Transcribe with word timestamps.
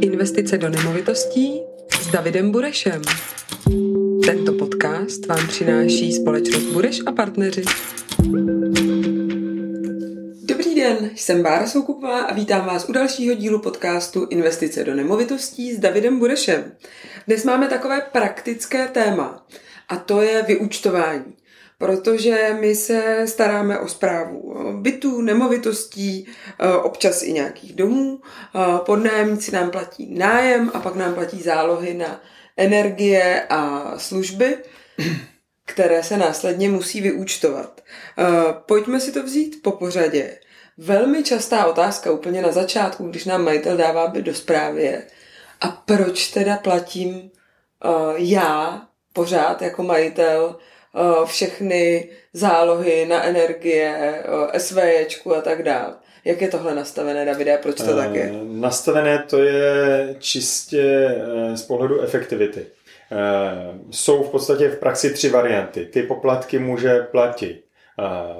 Investice 0.00 0.58
do 0.58 0.68
nemovitostí 0.68 1.60
s 2.02 2.10
Davidem 2.10 2.50
Burešem. 2.50 3.02
Tento 4.26 4.52
podcast 4.52 5.26
vám 5.26 5.48
přináší 5.48 6.12
společnost 6.12 6.62
Bureš 6.62 7.00
a 7.06 7.12
partneři. 7.12 7.62
Dobrý 10.42 10.74
den, 10.74 11.10
jsem 11.14 11.42
Bára 11.42 11.66
Soukupová 11.66 12.20
a 12.20 12.34
vítám 12.34 12.66
vás 12.66 12.88
u 12.88 12.92
dalšího 12.92 13.34
dílu 13.34 13.58
podcastu 13.58 14.26
Investice 14.30 14.84
do 14.84 14.94
nemovitostí 14.94 15.72
s 15.72 15.78
Davidem 15.78 16.18
Burešem. 16.18 16.72
Dnes 17.26 17.44
máme 17.44 17.68
takové 17.68 18.00
praktické 18.12 18.88
téma 18.88 19.46
a 19.88 19.96
to 19.96 20.22
je 20.22 20.42
vyúčtování 20.42 21.41
protože 21.82 22.56
my 22.60 22.74
se 22.74 23.24
staráme 23.26 23.78
o 23.78 23.88
zprávu 23.88 24.54
bytů, 24.80 25.20
nemovitostí, 25.20 26.26
e, 26.58 26.76
občas 26.76 27.22
i 27.22 27.32
nějakých 27.32 27.72
domů. 27.72 28.20
E, 28.20 28.78
podnájemníci 28.78 29.52
nám 29.52 29.70
platí 29.70 30.14
nájem 30.14 30.70
a 30.74 30.80
pak 30.80 30.94
nám 30.94 31.14
platí 31.14 31.42
zálohy 31.42 31.94
na 31.94 32.20
energie 32.56 33.46
a 33.50 33.92
služby, 33.98 34.58
které 35.66 36.02
se 36.02 36.16
následně 36.16 36.68
musí 36.68 37.00
vyúčtovat. 37.00 37.80
E, 37.80 38.24
pojďme 38.66 39.00
si 39.00 39.12
to 39.12 39.22
vzít 39.22 39.62
po 39.62 39.72
pořadě. 39.72 40.38
Velmi 40.78 41.22
častá 41.22 41.66
otázka 41.66 42.12
úplně 42.12 42.42
na 42.42 42.52
začátku, 42.52 43.08
když 43.08 43.24
nám 43.24 43.44
majitel 43.44 43.76
dává 43.76 44.06
byt 44.06 44.22
do 44.22 44.34
zprávy 44.34 44.82
je, 44.82 45.06
a 45.60 45.68
proč 45.68 46.28
teda 46.28 46.56
platím 46.56 47.30
já 48.16 48.82
pořád 49.12 49.62
jako 49.62 49.82
majitel 49.82 50.58
všechny 51.24 52.08
zálohy 52.32 53.06
na 53.06 53.22
energie, 53.24 53.94
eh, 54.52 54.60
SVJčku 54.60 55.36
a 55.36 55.40
tak 55.40 55.62
dále. 55.62 55.94
Jak 56.24 56.40
je 56.40 56.48
tohle 56.48 56.74
nastavené, 56.74 57.24
Davide, 57.24 57.58
proč 57.62 57.76
to 57.76 57.96
tak 57.96 58.14
je? 58.14 58.22
Eh, 58.22 58.44
nastavené 58.44 59.24
to 59.30 59.38
je 59.38 60.16
čistě 60.18 61.14
z 61.54 61.62
pohledu 61.62 62.00
efektivity. 62.00 62.66
Jsou 63.90 64.22
v 64.22 64.30
podstatě 64.30 64.68
v 64.68 64.78
praxi 64.78 65.12
tři 65.12 65.28
varianty. 65.28 65.86
Ty 65.86 66.02
poplatky 66.02 66.58
může 66.58 67.00
platit 67.00 67.64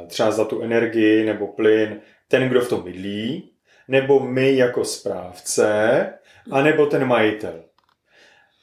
třeba 0.07 0.31
za 0.31 0.45
tu 0.45 0.63
energii 0.63 1.25
nebo 1.25 1.47
plyn 1.47 2.01
ten, 2.29 2.49
kdo 2.49 2.61
v 2.61 2.69
tom 2.69 2.83
bydlí, 2.83 3.51
nebo 3.89 4.21
my 4.21 4.57
jako 4.57 4.85
správce, 4.85 6.09
anebo 6.51 6.87
ten 6.87 7.05
majitel. 7.05 7.65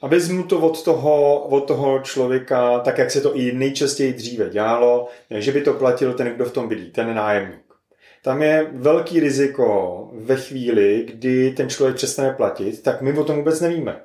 A 0.02 0.08
vezmu 0.08 0.44
to 0.44 0.59
od 0.59 0.83
toho, 0.83 1.39
od 1.39 1.67
toho 1.67 2.00
člověka, 2.00 2.80
tak 2.80 2.97
jak 2.97 3.11
se 3.11 3.22
to 3.22 3.36
i 3.36 3.52
nejčastěji 3.52 4.14
dříve 4.14 4.50
dělalo, 4.50 5.08
že 5.30 5.52
by 5.52 5.61
to 5.61 5.73
platil 5.73 6.14
ten, 6.14 6.28
kdo 6.28 6.45
v 6.45 6.53
tom 6.53 6.67
bydlí, 6.67 6.92
ten 6.92 7.16
nájemník. 7.16 7.59
Tam 8.23 8.42
je 8.42 8.67
velký 8.72 9.20
riziko 9.20 10.09
ve 10.14 10.36
chvíli, 10.36 11.05
kdy 11.08 11.52
ten 11.52 11.70
člověk 11.70 11.95
přestane 11.95 12.33
platit, 12.33 12.83
tak 12.83 13.02
my 13.02 13.14
o 13.14 13.23
tom 13.23 13.36
vůbec 13.36 13.61
nevíme. 13.61 14.02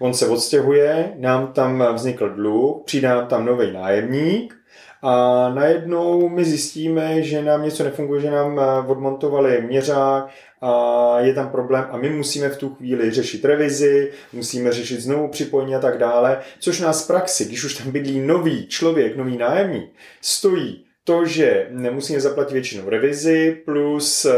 On 0.00 0.14
se 0.14 0.28
odstěhuje, 0.28 1.12
nám 1.18 1.52
tam 1.52 1.94
vznikl 1.94 2.28
dluh, 2.28 2.82
přijde 2.84 3.08
nám 3.08 3.26
tam 3.26 3.44
nový 3.44 3.72
nájemník 3.72 4.54
a 5.02 5.48
najednou 5.48 6.28
my 6.28 6.44
zjistíme, 6.44 7.22
že 7.22 7.42
nám 7.42 7.62
něco 7.62 7.84
nefunguje, 7.84 8.20
že 8.20 8.30
nám 8.30 8.60
odmontovali 8.86 9.62
měřák 9.62 10.28
a 10.62 11.14
je 11.20 11.34
tam 11.34 11.48
problém 11.48 11.86
a 11.90 11.96
my 11.96 12.10
musíme 12.10 12.48
v 12.48 12.56
tu 12.56 12.74
chvíli 12.74 13.10
řešit 13.10 13.44
revizi, 13.44 14.12
musíme 14.32 14.72
řešit 14.72 15.00
znovu 15.00 15.28
připojení 15.28 15.74
a 15.74 15.80
tak 15.80 15.98
dále, 15.98 16.40
což 16.60 16.80
nás 16.80 17.04
v 17.04 17.06
praxi, 17.06 17.44
když 17.44 17.64
už 17.64 17.74
tam 17.74 17.90
bydlí 17.90 18.20
nový 18.20 18.66
člověk, 18.66 19.16
nový 19.16 19.36
nájemník, 19.36 19.90
stojí 20.20 20.84
to, 21.04 21.26
že 21.26 21.66
nemusíme 21.70 22.20
zaplatit 22.20 22.52
většinou 22.52 22.88
revizi 22.88 23.62
plus, 23.64 24.24
eh, 24.24 24.32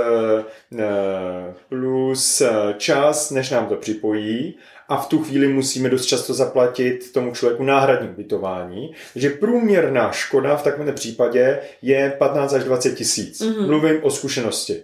eh, 0.79 1.55
plus 1.69 2.41
eh, 2.41 2.51
čas, 2.77 3.31
než 3.31 3.51
nám 3.51 3.67
to 3.67 3.77
připojí 3.77 4.55
a 4.89 4.97
v 4.97 5.09
tu 5.09 5.19
chvíli 5.19 5.49
musíme 5.49 5.89
dost 5.89 6.07
často 6.07 6.35
zaplatit 6.35 7.13
tomu 7.13 7.35
člověku 7.35 7.65
náhradní 7.65 8.09
ubytování. 8.09 8.95
Takže 9.13 9.31
průměrná 9.31 10.13
škoda 10.13 10.57
v 10.57 10.63
takovém 10.63 10.95
případě 10.95 11.61
je 11.83 12.15
15 12.19 12.53
až 12.53 12.65
20 12.65 12.95
tisíc. 12.95 13.41
Mm-hmm. 13.41 13.67
Mluvím 13.67 13.99
o 14.03 14.11
zkušenosti. 14.11 14.83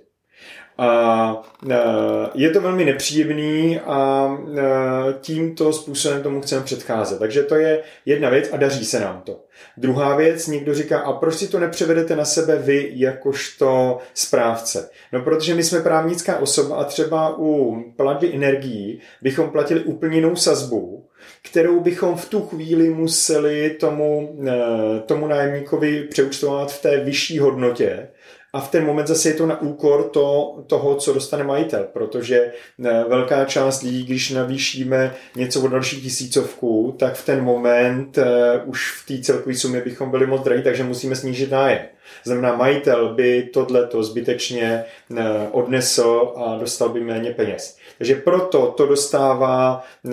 A 0.81 1.43
e, 1.71 1.77
je 2.35 2.51
to 2.51 2.61
velmi 2.61 2.85
nepříjemný 2.85 3.81
a 3.81 4.31
e, 4.59 4.63
tímto 5.21 5.73
způsobem 5.73 6.23
tomu 6.23 6.41
chceme 6.41 6.65
předcházet. 6.65 7.19
Takže 7.19 7.43
to 7.43 7.55
je 7.55 7.83
jedna 8.07 8.31
věc 8.31 8.49
a 8.53 8.57
daří 8.57 8.85
se 8.85 9.01
nám 9.01 9.23
to. 9.25 9.41
Druhá 9.77 10.17
věc, 10.17 10.47
někdo 10.47 10.75
říká, 10.75 10.99
a 10.99 11.13
proč 11.13 11.35
si 11.35 11.49
to 11.49 11.59
nepřevedete 11.59 12.17
na 12.17 12.25
sebe 12.25 12.57
vy 12.57 12.91
jakožto 12.95 13.99
správce? 14.15 14.91
No, 15.13 15.23
protože 15.23 15.55
my 15.55 15.63
jsme 15.63 15.81
právnická 15.81 16.39
osoba 16.39 16.77
a 16.77 16.85
třeba 16.85 17.39
u 17.39 17.83
platby 17.97 18.35
energií 18.35 19.01
bychom 19.23 19.51
platili 19.51 19.81
úplně 19.81 20.17
jinou 20.17 20.37
sazbu, 20.37 21.09
kterou 21.43 21.81
bychom 21.81 22.17
v 22.17 22.29
tu 22.29 22.41
chvíli 22.41 22.91
museli 22.91 23.71
tomu, 23.71 24.39
e, 24.49 25.01
tomu 25.01 25.27
nájemníkovi 25.27 26.03
přeúčtovat 26.03 26.73
v 26.73 26.83
té 26.83 27.05
vyšší 27.05 27.39
hodnotě, 27.39 28.09
a 28.53 28.61
v 28.61 28.71
ten 28.71 28.87
moment 28.87 29.07
zase 29.07 29.29
je 29.29 29.35
to 29.35 29.47
na 29.47 29.61
úkor 29.61 30.11
to, 30.11 30.59
toho, 30.67 30.95
co 30.95 31.13
dostane 31.13 31.45
majitel, 31.45 31.89
protože 31.93 32.53
eh, 32.85 33.05
velká 33.09 33.45
část 33.45 33.83
lidí, 33.83 34.05
když 34.05 34.31
navýšíme 34.31 35.15
něco 35.37 35.61
o 35.61 35.69
další 35.69 36.01
tisícovku, 36.01 36.97
tak 36.99 37.15
v 37.15 37.27
ten 37.27 37.45
moment 37.45 38.19
uh, 38.19 38.25
už 38.65 38.93
v 38.93 39.07
té 39.07 39.23
celkové 39.25 39.55
sumě 39.57 39.81
bychom 39.81 40.11
byli 40.11 40.27
moc 40.27 40.43
drahí, 40.43 40.63
takže 40.63 40.85
musíme 40.85 41.17
snížit 41.17 41.51
nájem. 41.51 41.81
Znamená, 42.25 42.57
majitel 42.57 43.15
by 43.15 43.43
tohleto 43.43 44.03
zbytečně 44.03 44.85
uh, 45.11 45.19
odnesl 45.51 46.33
a 46.37 46.59
dostal 46.59 46.89
by 46.89 47.01
méně 47.01 47.31
peněz. 47.31 47.77
Takže 47.99 48.15
proto 48.15 48.75
to 48.77 48.87
dostává 48.87 49.85
uh, 50.03 50.13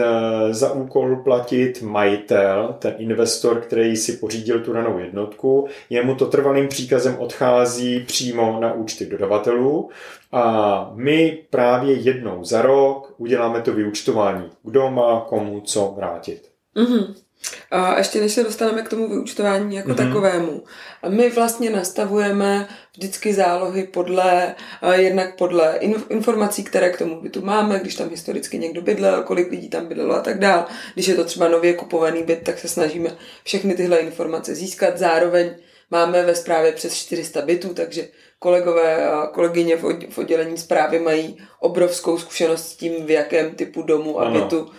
za 0.51 0.71
úkol 0.71 1.15
platit 1.15 1.81
majitel, 1.81 2.75
ten 2.79 2.95
investor, 2.97 3.61
který 3.61 3.95
si 3.95 4.13
pořídil 4.13 4.59
tu 4.59 4.73
danou 4.73 4.99
jednotku. 4.99 5.67
Jemu 5.89 6.15
to 6.15 6.25
trvalým 6.25 6.67
příkazem 6.67 7.15
odchází 7.19 7.99
přímo 7.99 8.59
na 8.61 8.73
účty 8.73 9.05
dodavatelů 9.05 9.89
a 10.31 10.91
my 10.93 11.43
právě 11.49 11.93
jednou 11.93 12.43
za 12.43 12.61
rok 12.61 13.13
uděláme 13.17 13.61
to 13.61 13.73
vyúčtování. 13.73 14.49
Kdo 14.63 14.91
má 14.91 15.25
komu 15.29 15.61
co 15.61 15.93
vrátit. 15.97 16.51
Mm-hmm. 16.75 17.26
A 17.71 17.97
ještě 17.97 18.21
než 18.21 18.31
se 18.31 18.43
dostaneme 18.43 18.81
k 18.81 18.89
tomu 18.89 19.09
vyučtování 19.09 19.75
jako 19.75 19.89
mm-hmm. 19.89 20.07
takovému, 20.07 20.63
my 21.07 21.29
vlastně 21.29 21.69
nastavujeme 21.69 22.67
vždycky 22.93 23.33
zálohy 23.33 23.83
podle, 23.83 24.55
jednak 24.91 25.37
podle 25.37 25.77
informací, 26.09 26.63
které 26.63 26.89
k 26.89 26.97
tomu 26.97 27.21
bytu 27.21 27.41
máme, 27.41 27.79
když 27.79 27.95
tam 27.95 28.09
historicky 28.09 28.59
někdo 28.59 28.81
bydlel, 28.81 29.23
kolik 29.23 29.51
lidí 29.51 29.69
tam 29.69 29.85
bydlelo 29.85 30.15
a 30.15 30.21
tak 30.21 30.39
dál. 30.39 30.65
Když 30.93 31.07
je 31.07 31.15
to 31.15 31.25
třeba 31.25 31.47
nově 31.47 31.73
kupovaný 31.73 32.23
byt, 32.23 32.39
tak 32.43 32.59
se 32.59 32.67
snažíme 32.67 33.09
všechny 33.43 33.75
tyhle 33.75 33.97
informace 33.97 34.55
získat. 34.55 34.97
Zároveň 34.97 35.55
Máme 35.91 36.23
ve 36.23 36.35
zprávě 36.35 36.71
přes 36.71 36.93
400 36.93 37.41
bytů, 37.41 37.73
takže 37.73 38.07
kolegové 38.39 39.09
a 39.09 39.27
kolegyně 39.27 39.77
v 40.09 40.17
oddělení 40.17 40.57
zprávy 40.57 40.99
mají 40.99 41.37
obrovskou 41.59 42.17
zkušenost 42.17 42.67
s 42.67 42.75
tím, 42.75 43.05
v 43.05 43.09
jakém 43.09 43.55
typu 43.55 43.81
domu 43.81 44.21
a 44.21 44.29
bytu, 44.31 44.71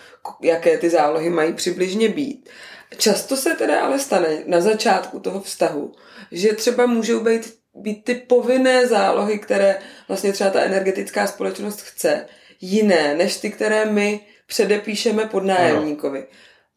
jaké 0.42 0.78
ty 0.78 0.90
zálohy 0.90 1.30
mají 1.30 1.52
přibližně 1.52 2.08
být. 2.08 2.48
Často 2.96 3.36
se 3.36 3.54
teda 3.54 3.80
ale 3.80 3.98
stane 3.98 4.42
na 4.46 4.60
začátku 4.60 5.20
toho 5.20 5.40
vztahu, 5.40 5.92
že 6.32 6.52
třeba 6.52 6.86
můžou 6.86 7.20
být, 7.20 7.54
být 7.74 8.04
ty 8.04 8.14
povinné 8.14 8.86
zálohy, 8.86 9.38
které 9.38 9.78
vlastně 10.08 10.32
třeba 10.32 10.50
ta 10.50 10.60
energetická 10.60 11.26
společnost 11.26 11.80
chce, 11.80 12.26
jiné 12.60 13.14
než 13.14 13.36
ty, 13.36 13.50
které 13.50 13.84
my 13.84 14.20
předepíšeme 14.46 15.24
pod 15.24 15.44
nájemníkovi. 15.44 16.26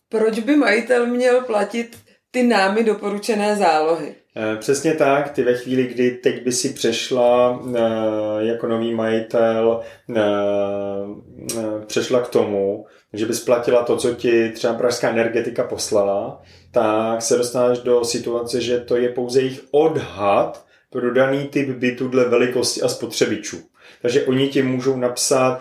Proč 0.10 0.40
by 0.40 0.56
majitel 0.56 1.06
měl 1.06 1.42
platit 1.42 1.98
ty 2.32 2.44
námi 2.44 2.84
doporučené 2.84 3.56
zálohy? 3.56 4.16
Eh, 4.36 4.58
přesně 4.58 4.94
tak, 4.94 5.30
ty 5.32 5.44
ve 5.44 5.54
chvíli, 5.54 5.84
kdy 5.84 6.12
teď 6.12 6.44
by 6.44 6.52
si 6.52 6.70
přešla 6.70 7.62
eh, 7.76 7.80
jako 8.40 8.68
nový 8.68 8.94
majitel, 8.94 9.80
eh, 10.16 10.22
přešla 11.86 12.22
k 12.22 12.30
tomu, 12.30 12.86
že 13.14 13.26
bys 13.26 13.44
platila 13.44 13.84
to, 13.84 13.98
co 13.98 14.14
ti 14.14 14.50
třeba 14.50 14.74
pražská 14.74 15.10
energetika 15.10 15.64
poslala, 15.64 16.42
tak 16.72 17.22
se 17.22 17.38
dostaneš 17.38 17.80
do 17.80 18.06
situace, 18.06 18.62
že 18.62 18.80
to 18.80 18.96
je 18.96 19.10
pouze 19.10 19.42
jejich 19.42 19.64
odhad 19.72 20.66
pro 20.90 21.14
daný 21.14 21.48
typ 21.48 21.70
bytu 21.70 22.08
dle 22.08 22.30
velikosti 22.30 22.82
a 22.82 22.88
spotřebičů. 22.88 23.58
Takže 24.02 24.26
oni 24.26 24.48
ti 24.48 24.62
můžou 24.64 24.96
napsat, 24.96 25.60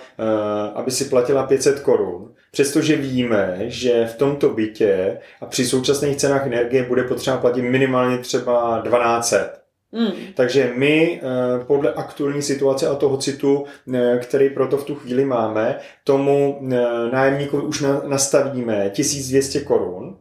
aby 0.74 0.90
si 0.90 1.04
platila 1.04 1.46
500 1.46 1.80
korun, 1.80 2.34
Přestože 2.50 2.96
víme, 2.96 3.56
že 3.66 4.06
v 4.06 4.16
tomto 4.16 4.48
bytě 4.48 5.18
a 5.40 5.46
při 5.46 5.66
současných 5.66 6.16
cenách 6.16 6.46
energie 6.46 6.82
bude 6.82 7.02
potřeba 7.02 7.36
platit 7.36 7.62
minimálně 7.62 8.18
třeba 8.18 8.82
1200. 8.84 9.60
Hmm. 9.92 10.12
Takže 10.34 10.72
my 10.76 11.20
eh, 11.22 11.64
podle 11.64 11.92
aktuální 11.92 12.42
situace 12.42 12.86
a 12.86 12.94
toho 12.94 13.16
citu, 13.16 13.64
eh, 13.94 14.18
který 14.22 14.50
proto 14.50 14.76
v 14.76 14.84
tu 14.84 14.94
chvíli 14.94 15.24
máme, 15.24 15.78
tomu 16.04 16.60
eh, 16.62 16.76
nájemníkovi 17.12 17.62
už 17.62 17.84
nastavíme 18.06 18.90
1200 18.90 19.60
korun 19.60 20.16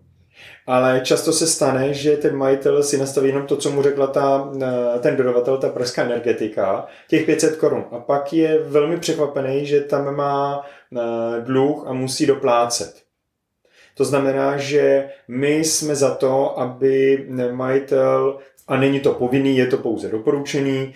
ale 0.70 1.02
často 1.04 1.34
se 1.34 1.48
stane, 1.48 1.94
že 1.94 2.18
ten 2.18 2.36
majitel 2.36 2.84
si 2.84 2.98
nastaví 2.98 3.28
jenom 3.28 3.48
to, 3.48 3.58
co 3.58 3.72
mu 3.72 3.82
řekla 3.82 4.08
ta, 4.08 4.52
ten 5.00 5.16
dodavatel, 5.16 5.58
ta 5.58 5.70
pražská 5.70 6.04
energetika, 6.04 6.86
těch 7.08 7.26
500 7.26 7.56
korun. 7.56 7.86
A 7.92 8.00
pak 8.00 8.34
je 8.34 8.60
velmi 8.64 8.98
překvapený, 8.98 9.66
že 9.66 9.82
tam 9.82 10.16
má 10.16 10.66
dluh 11.44 11.88
a 11.88 11.94
musí 11.94 12.26
doplácet. 12.26 13.04
To 13.96 14.06
znamená, 14.06 14.58
že 14.58 15.10
my 15.28 15.56
jsme 15.56 15.96
za 15.96 16.16
to, 16.16 16.60
aby 16.60 17.28
majitel, 17.52 18.40
a 18.68 18.78
není 18.78 19.00
to 19.00 19.14
povinný, 19.14 19.58
je 19.58 19.68
to 19.68 19.78
pouze 19.78 20.10
doporučený, 20.10 20.94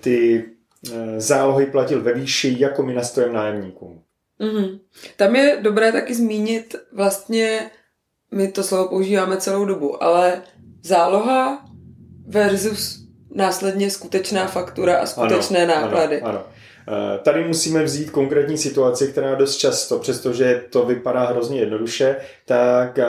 ty 0.00 0.44
zálohy 1.16 1.66
platil 1.66 2.02
ve 2.02 2.12
výši, 2.14 2.56
jako 2.58 2.82
my 2.82 2.94
nastojeme 2.94 3.32
nájemníkům. 3.32 4.02
Mm-hmm. 4.40 4.80
Tam 5.16 5.36
je 5.36 5.58
dobré 5.62 5.92
taky 5.92 6.14
zmínit 6.14 6.76
vlastně, 6.92 7.70
my 8.30 8.52
to 8.52 8.62
slovo 8.62 8.88
používáme 8.88 9.36
celou 9.36 9.64
dobu, 9.64 10.02
ale 10.02 10.42
záloha 10.82 11.64
versus 12.26 13.06
následně 13.34 13.90
skutečná 13.90 14.46
faktura 14.46 14.96
a 14.96 15.06
skutečné 15.06 15.66
ano, 15.66 15.74
náklady. 15.74 16.22
Ano, 16.22 16.38
ano. 16.38 16.46
Eh, 16.88 17.18
tady 17.18 17.44
musíme 17.44 17.84
vzít 17.84 18.10
konkrétní 18.10 18.58
situaci, 18.58 19.08
která 19.08 19.34
dost 19.34 19.56
často, 19.56 19.98
přestože 19.98 20.64
to 20.70 20.86
vypadá 20.86 21.24
hrozně 21.24 21.60
jednoduše, 21.60 22.16
tak 22.46 22.98
eh, 22.98 23.06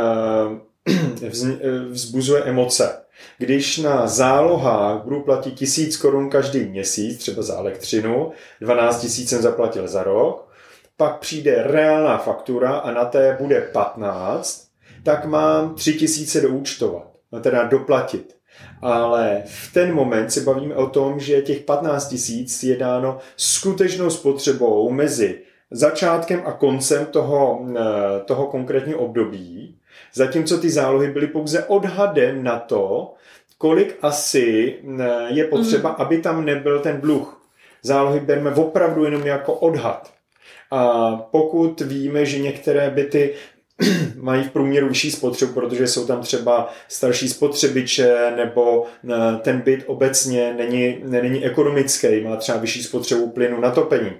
eh, 1.23 1.79
vzbuzuje 1.89 2.43
emoce. 2.43 2.99
Když 3.37 3.77
na 3.77 4.07
zálohách 4.07 5.03
budu 5.03 5.21
platit 5.21 5.51
tisíc 5.51 5.97
korun 5.97 6.29
každý 6.29 6.59
měsíc, 6.59 7.17
třeba 7.17 7.41
za 7.41 7.57
elektřinu, 7.57 8.31
12 8.61 9.01
tisíc 9.01 9.29
jsem 9.29 9.41
zaplatil 9.41 9.87
za 9.87 10.03
rok, 10.03 10.49
pak 10.97 11.19
přijde 11.19 11.63
reálná 11.63 12.17
faktura 12.17 12.75
a 12.75 12.91
na 12.91 13.05
té 13.05 13.37
bude 13.39 13.61
15, 13.61 14.67
tak 15.03 15.25
mám 15.25 15.75
3000 15.75 16.41
doúčtovat, 16.41 17.07
no 17.31 17.39
teda 17.39 17.63
doplatit. 17.63 18.35
Ale 18.83 19.43
v 19.45 19.73
ten 19.73 19.93
moment 19.93 20.31
se 20.31 20.41
bavíme 20.41 20.75
o 20.75 20.87
tom, 20.87 21.19
že 21.19 21.41
těch 21.41 21.59
15 21.59 22.07
tisíc 22.07 22.63
je 22.63 22.77
dáno 22.77 23.17
skutečnou 23.37 24.09
spotřebou 24.09 24.91
mezi 24.91 25.39
začátkem 25.71 26.41
a 26.45 26.51
koncem 26.51 27.05
toho, 27.05 27.65
eh, 27.75 27.81
toho 28.25 28.47
konkrétního 28.47 28.99
období, 28.99 29.75
zatímco 30.13 30.57
ty 30.57 30.69
zálohy 30.69 31.11
byly 31.11 31.27
pouze 31.27 31.63
odhadem 31.63 32.43
na 32.43 32.59
to, 32.59 33.13
kolik 33.57 33.97
asi 34.01 34.75
eh, 34.99 35.27
je 35.27 35.43
potřeba, 35.43 35.89
mm. 35.89 35.95
aby 35.99 36.17
tam 36.17 36.45
nebyl 36.45 36.79
ten 36.79 37.01
dluh. 37.01 37.41
Zálohy 37.81 38.19
bereme 38.19 38.51
opravdu 38.51 39.05
jenom 39.05 39.25
jako 39.25 39.53
odhad. 39.53 40.11
A 40.71 41.15
pokud 41.31 41.81
víme, 41.81 42.25
že 42.25 42.39
některé 42.39 42.89
byty 42.89 43.33
mají 44.15 44.43
v 44.43 44.51
průměru 44.51 44.87
vyšší 44.87 45.11
spotřebu, 45.11 45.53
protože 45.53 45.87
jsou 45.87 46.07
tam 46.07 46.21
třeba 46.21 46.73
starší 46.87 47.29
spotřebiče 47.29 48.33
nebo 48.35 48.85
eh, 49.09 49.15
ten 49.41 49.61
byt 49.61 49.83
obecně 49.87 50.53
není, 50.57 50.97
není 51.03 51.45
ekonomický, 51.45 52.21
má 52.21 52.35
třeba 52.35 52.57
vyšší 52.57 52.83
spotřebu 52.83 53.29
plynu 53.29 53.59
na 53.61 53.71
topení. 53.71 54.11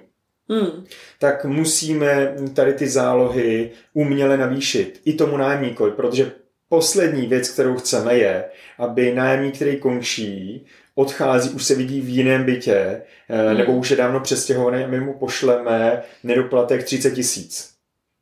Hmm. 0.50 0.84
Tak 1.18 1.44
musíme 1.44 2.34
tady 2.54 2.72
ty 2.72 2.88
zálohy 2.88 3.70
uměle 3.92 4.36
navýšit 4.36 5.00
i 5.04 5.12
tomu 5.12 5.36
nájemníkovi, 5.36 5.90
protože 5.90 6.32
poslední 6.68 7.26
věc, 7.26 7.48
kterou 7.48 7.76
chceme, 7.76 8.14
je, 8.14 8.44
aby 8.78 9.14
nájemník, 9.14 9.54
který 9.54 9.76
končí, 9.76 10.66
odchází, 10.94 11.50
už 11.50 11.64
se 11.64 11.74
vidí 11.74 12.00
v 12.00 12.08
jiném 12.08 12.44
bytě, 12.44 13.02
eh, 13.28 13.48
hmm. 13.48 13.58
nebo 13.58 13.72
už 13.72 13.90
je 13.90 13.96
dávno 13.96 14.20
přestěhovaný 14.20 14.84
a 14.84 14.86
my 14.86 15.00
mu 15.00 15.14
pošleme 15.18 16.02
nedoplatek 16.22 16.84
30 16.84 17.10
tisíc. 17.10 17.73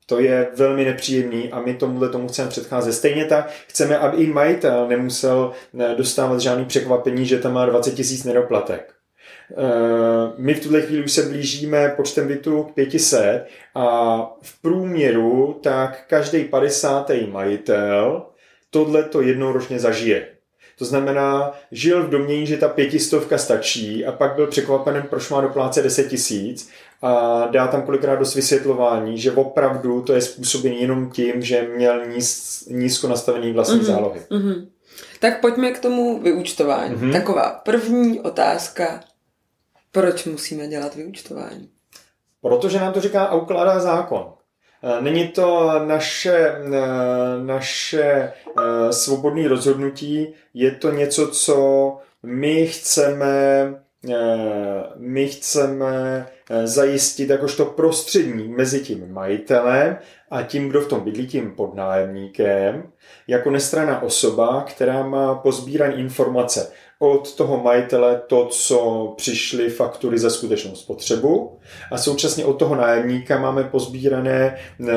To 0.06 0.20
je 0.20 0.48
velmi 0.56 0.84
nepříjemný 0.84 1.52
a 1.52 1.60
my 1.60 1.74
tomuhle 1.74 2.08
tomu 2.08 2.28
chceme 2.28 2.48
předcházet. 2.48 2.92
Stejně 2.92 3.24
tak 3.24 3.50
chceme, 3.68 3.98
aby 3.98 4.16
i 4.16 4.26
majitel 4.26 4.88
nemusel 4.88 5.52
eh, 5.80 5.94
dostávat 5.94 6.40
žádný 6.40 6.64
překvapení, 6.64 7.26
že 7.26 7.38
tam 7.38 7.52
má 7.52 7.66
20 7.66 7.90
tisíc 7.94 8.24
nedoplatek. 8.24 8.94
Eh, 9.50 10.32
my 10.36 10.54
v 10.54 10.62
tuhle 10.62 10.80
chvíli 10.80 11.04
už 11.04 11.12
se 11.12 11.22
blížíme 11.22 11.88
počtem 11.96 12.28
bytů 12.28 12.62
k 12.62 12.74
500 12.74 13.46
a 13.74 14.16
v 14.42 14.62
průměru 14.62 15.60
tak 15.62 16.04
každý 16.08 16.44
50. 16.44 17.10
majitel 17.26 18.26
tohle 18.70 19.02
to 19.02 19.22
jednou 19.22 19.52
ročně 19.52 19.78
zažije. 19.78 20.28
To 20.78 20.84
znamená, 20.84 21.52
žil 21.72 22.06
v 22.06 22.10
domění, 22.10 22.46
že 22.46 22.56
ta 22.56 22.68
pětistovka 22.68 23.38
stačí 23.38 24.06
a 24.06 24.12
pak 24.12 24.34
byl 24.34 24.46
překvapen, 24.46 25.06
proč 25.10 25.28
má 25.28 25.40
doplácet 25.40 25.84
10 25.84 26.08
tisíc 26.08 26.70
a 27.02 27.46
dá 27.46 27.66
tam 27.66 27.82
kolikrát 27.82 28.16
dost 28.16 28.34
vysvětlování, 28.34 29.18
že 29.18 29.32
opravdu 29.32 30.02
to 30.02 30.12
je 30.12 30.20
způsobený 30.20 30.80
jenom 30.80 31.10
tím, 31.10 31.42
že 31.42 31.68
měl 31.76 32.06
níz, 32.06 32.62
nízko 32.70 33.08
nastavený 33.08 33.52
vlastní 33.52 33.80
mm-hmm. 33.80 33.84
zálohy. 33.84 34.20
Mm-hmm. 34.30 34.66
Tak 35.20 35.40
pojďme 35.40 35.70
k 35.70 35.78
tomu 35.78 36.22
vyúčtování. 36.22 36.94
Mm-hmm. 36.94 37.12
Taková 37.12 37.60
první 37.64 38.20
otázka, 38.20 39.00
proč 39.92 40.24
musíme 40.24 40.68
dělat 40.68 40.94
vyúčtování? 40.94 41.68
Protože 42.40 42.80
nám 42.80 42.92
to 42.92 43.00
říká 43.00 43.24
a 43.24 43.34
ukládá 43.34 43.80
zákon. 43.80 44.32
Eh, 44.84 45.00
není 45.00 45.28
to 45.28 45.72
naše, 45.86 46.36
eh, 46.36 46.70
naše 47.42 48.02
eh, 48.02 48.92
svobodné 48.92 49.48
rozhodnutí, 49.48 50.34
je 50.54 50.70
to 50.70 50.90
něco, 50.90 51.28
co 51.28 51.98
my 52.22 52.66
chceme, 52.66 53.74
my 54.96 55.28
chceme 55.28 56.26
zajistit 56.64 57.30
jakožto 57.30 57.64
prostřední 57.64 58.48
mezi 58.48 58.80
tím 58.80 59.12
majitelem 59.12 59.96
a 60.30 60.42
tím, 60.42 60.68
kdo 60.68 60.80
v 60.80 60.88
tom 60.88 61.00
bydlí, 61.00 61.26
tím 61.26 61.50
podnájemníkem, 61.50 62.92
jako 63.28 63.50
nestraná 63.50 64.02
osoba, 64.02 64.64
která 64.68 65.02
má 65.02 65.34
pozbírané 65.34 65.94
informace 65.94 66.72
od 67.02 67.34
toho 67.34 67.62
majitele 67.62 68.22
to, 68.26 68.46
co 68.46 69.08
přišly 69.16 69.68
faktury 69.68 70.18
za 70.18 70.30
skutečnou 70.30 70.74
spotřebu. 70.74 71.58
A 71.92 71.98
současně 71.98 72.44
od 72.44 72.52
toho 72.52 72.74
nájemníka 72.74 73.38
máme 73.38 73.64
pozbírané 73.64 74.56
eh, 74.88 74.92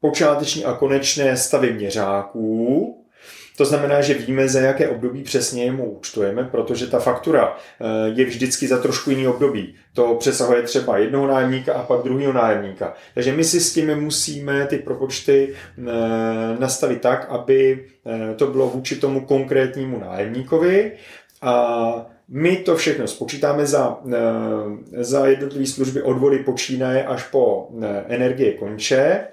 počáteční 0.00 0.64
a 0.64 0.72
konečné 0.72 1.36
stavy 1.36 1.72
měřáků, 1.72 2.99
to 3.60 3.64
znamená, 3.64 4.00
že 4.00 4.14
víme, 4.14 4.48
za 4.48 4.60
jaké 4.60 4.88
období 4.88 5.22
přesně 5.22 5.72
mu 5.72 5.90
účtujeme, 5.90 6.44
protože 6.44 6.86
ta 6.86 6.98
faktura 6.98 7.56
eh, 7.56 7.84
je 8.08 8.24
vždycky 8.24 8.68
za 8.68 8.78
trošku 8.78 9.10
jiný 9.10 9.26
období. 9.26 9.74
To 9.94 10.14
přesahuje 10.14 10.62
třeba 10.62 10.98
jednoho 10.98 11.26
nájemníka 11.26 11.74
a 11.74 11.82
pak 11.82 12.02
druhého 12.02 12.32
nájemníka. 12.32 12.94
Takže 13.14 13.32
my 13.32 13.44
si 13.44 13.60
s 13.60 13.72
tím 13.72 13.96
musíme 14.00 14.66
ty 14.66 14.78
propočty 14.78 15.52
eh, 15.52 15.82
nastavit 16.58 17.00
tak, 17.00 17.26
aby 17.28 17.86
eh, 18.06 18.34
to 18.34 18.46
bylo 18.46 18.68
vůči 18.68 18.96
tomu 18.96 19.20
konkrétnímu 19.20 19.98
nájemníkovi 19.98 20.92
a 21.42 22.06
my 22.28 22.56
to 22.56 22.76
všechno 22.76 23.06
spočítáme 23.06 23.66
za, 23.66 23.98
za 24.92 25.26
jednotlivé 25.26 25.66
služby 25.66 26.02
odvody 26.02 26.38
počínaje 26.38 27.04
až 27.04 27.22
po 27.24 27.68
energie 28.08 28.52
konče 28.52 29.26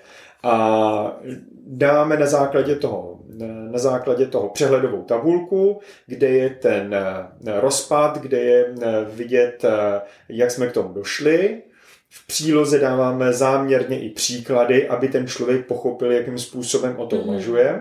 a 0.43 1.19
dáme 1.67 2.17
na 2.17 2.25
základě 2.25 2.75
toho, 2.75 3.19
na 3.71 3.79
základě 3.79 4.25
toho 4.25 4.49
přehledovou 4.49 5.03
tabulku, 5.03 5.79
kde 6.05 6.27
je 6.27 6.49
ten 6.49 6.93
eh, 6.93 7.59
rozpad, 7.61 8.17
kde 8.17 8.39
je 8.39 8.65
eh, 8.65 9.05
vidět, 9.09 9.65
eh, 9.65 10.01
jak 10.29 10.51
jsme 10.51 10.67
k 10.67 10.71
tomu 10.71 10.93
došli. 10.93 11.61
V 12.09 12.27
příloze 12.27 12.79
dáváme 12.79 13.33
záměrně 13.33 13.99
i 13.99 14.09
příklady, 14.09 14.87
aby 14.87 15.07
ten 15.07 15.27
člověk 15.27 15.65
pochopil, 15.65 16.11
jakým 16.11 16.37
způsobem 16.37 16.97
o 16.97 17.07
tom 17.07 17.19
mhm. 17.19 17.29
uvažuje. 17.29 17.79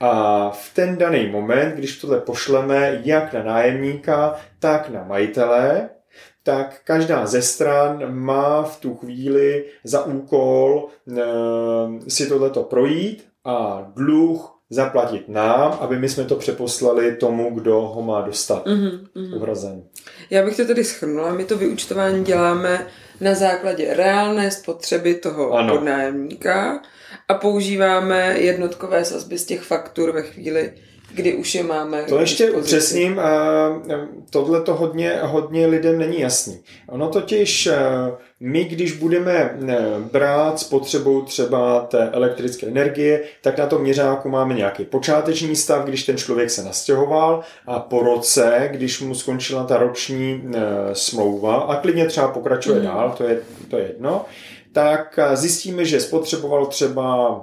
A 0.00 0.50
v 0.50 0.74
ten 0.74 0.96
daný 0.96 1.26
moment, 1.26 1.74
když 1.74 2.00
tohle 2.00 2.20
pošleme 2.20 3.00
jak 3.04 3.32
na 3.32 3.42
nájemníka, 3.42 4.36
tak 4.58 4.88
na 4.88 5.04
majitele, 5.04 5.88
tak 6.42 6.80
každá 6.84 7.26
ze 7.26 7.42
stran 7.42 8.14
má 8.14 8.62
v 8.62 8.80
tu 8.80 8.94
chvíli 8.94 9.64
za 9.84 10.04
úkol 10.04 10.88
e, 11.08 11.20
si 12.10 12.26
tohleto 12.26 12.62
projít 12.62 13.24
a 13.44 13.86
dluh 13.96 14.54
zaplatit 14.70 15.28
nám, 15.28 15.78
aby 15.80 15.98
my 15.98 16.08
jsme 16.08 16.24
to 16.24 16.36
přeposlali 16.36 17.16
tomu, 17.16 17.50
kdo 17.54 17.80
ho 17.80 18.02
má 18.02 18.20
dostat 18.20 18.66
mm-hmm, 18.66 19.06
mm-hmm. 19.16 19.36
uhrazen. 19.36 19.82
Já 20.30 20.44
bych 20.44 20.56
to 20.56 20.64
tedy 20.64 20.84
schrnula. 20.84 21.34
My 21.34 21.44
to 21.44 21.58
vyučtování 21.58 22.24
děláme 22.24 22.86
na 23.20 23.34
základě 23.34 23.94
reálné 23.94 24.50
spotřeby 24.50 25.14
toho 25.14 25.52
ano. 25.52 25.74
podnájemníka 25.74 26.82
a 27.28 27.34
používáme 27.34 28.38
jednotkové 28.38 29.04
sazby 29.04 29.38
z 29.38 29.44
těch 29.44 29.62
faktur 29.62 30.12
ve 30.12 30.22
chvíli, 30.22 30.72
kdy 31.14 31.34
už 31.34 31.54
je 31.54 31.62
máme. 31.62 32.02
To 32.02 32.18
ještě 32.18 32.50
upřesním, 32.50 33.20
tohle 34.30 34.60
to 34.60 34.74
hodně, 34.74 35.18
hodně 35.22 35.66
lidem 35.66 35.98
není 35.98 36.20
jasný. 36.20 36.60
Ono 36.88 37.08
totiž, 37.08 37.68
my 38.40 38.64
když 38.64 38.92
budeme 38.92 39.58
brát 40.12 40.60
spotřebu 40.60 41.22
třeba 41.22 41.80
té 41.80 42.10
elektrické 42.10 42.66
energie, 42.66 43.22
tak 43.42 43.58
na 43.58 43.66
tom 43.66 43.82
měřáku 43.82 44.28
máme 44.28 44.54
nějaký 44.54 44.84
počáteční 44.84 45.56
stav, 45.56 45.84
když 45.84 46.04
ten 46.04 46.16
člověk 46.16 46.50
se 46.50 46.64
nastěhoval 46.64 47.40
a 47.66 47.80
po 47.80 48.02
roce, 48.02 48.68
když 48.72 49.00
mu 49.00 49.14
skončila 49.14 49.64
ta 49.64 49.76
roční 49.76 50.42
smlouva 50.92 51.56
a 51.56 51.80
klidně 51.80 52.06
třeba 52.06 52.28
pokračuje 52.28 52.78
mm. 52.78 52.84
dál, 52.84 53.14
to 53.16 53.24
je, 53.24 53.40
to 53.70 53.78
je 53.78 53.86
jedno, 53.86 54.24
tak 54.72 55.18
zjistíme, 55.34 55.84
že 55.84 56.00
spotřeboval 56.00 56.66
třeba 56.66 57.40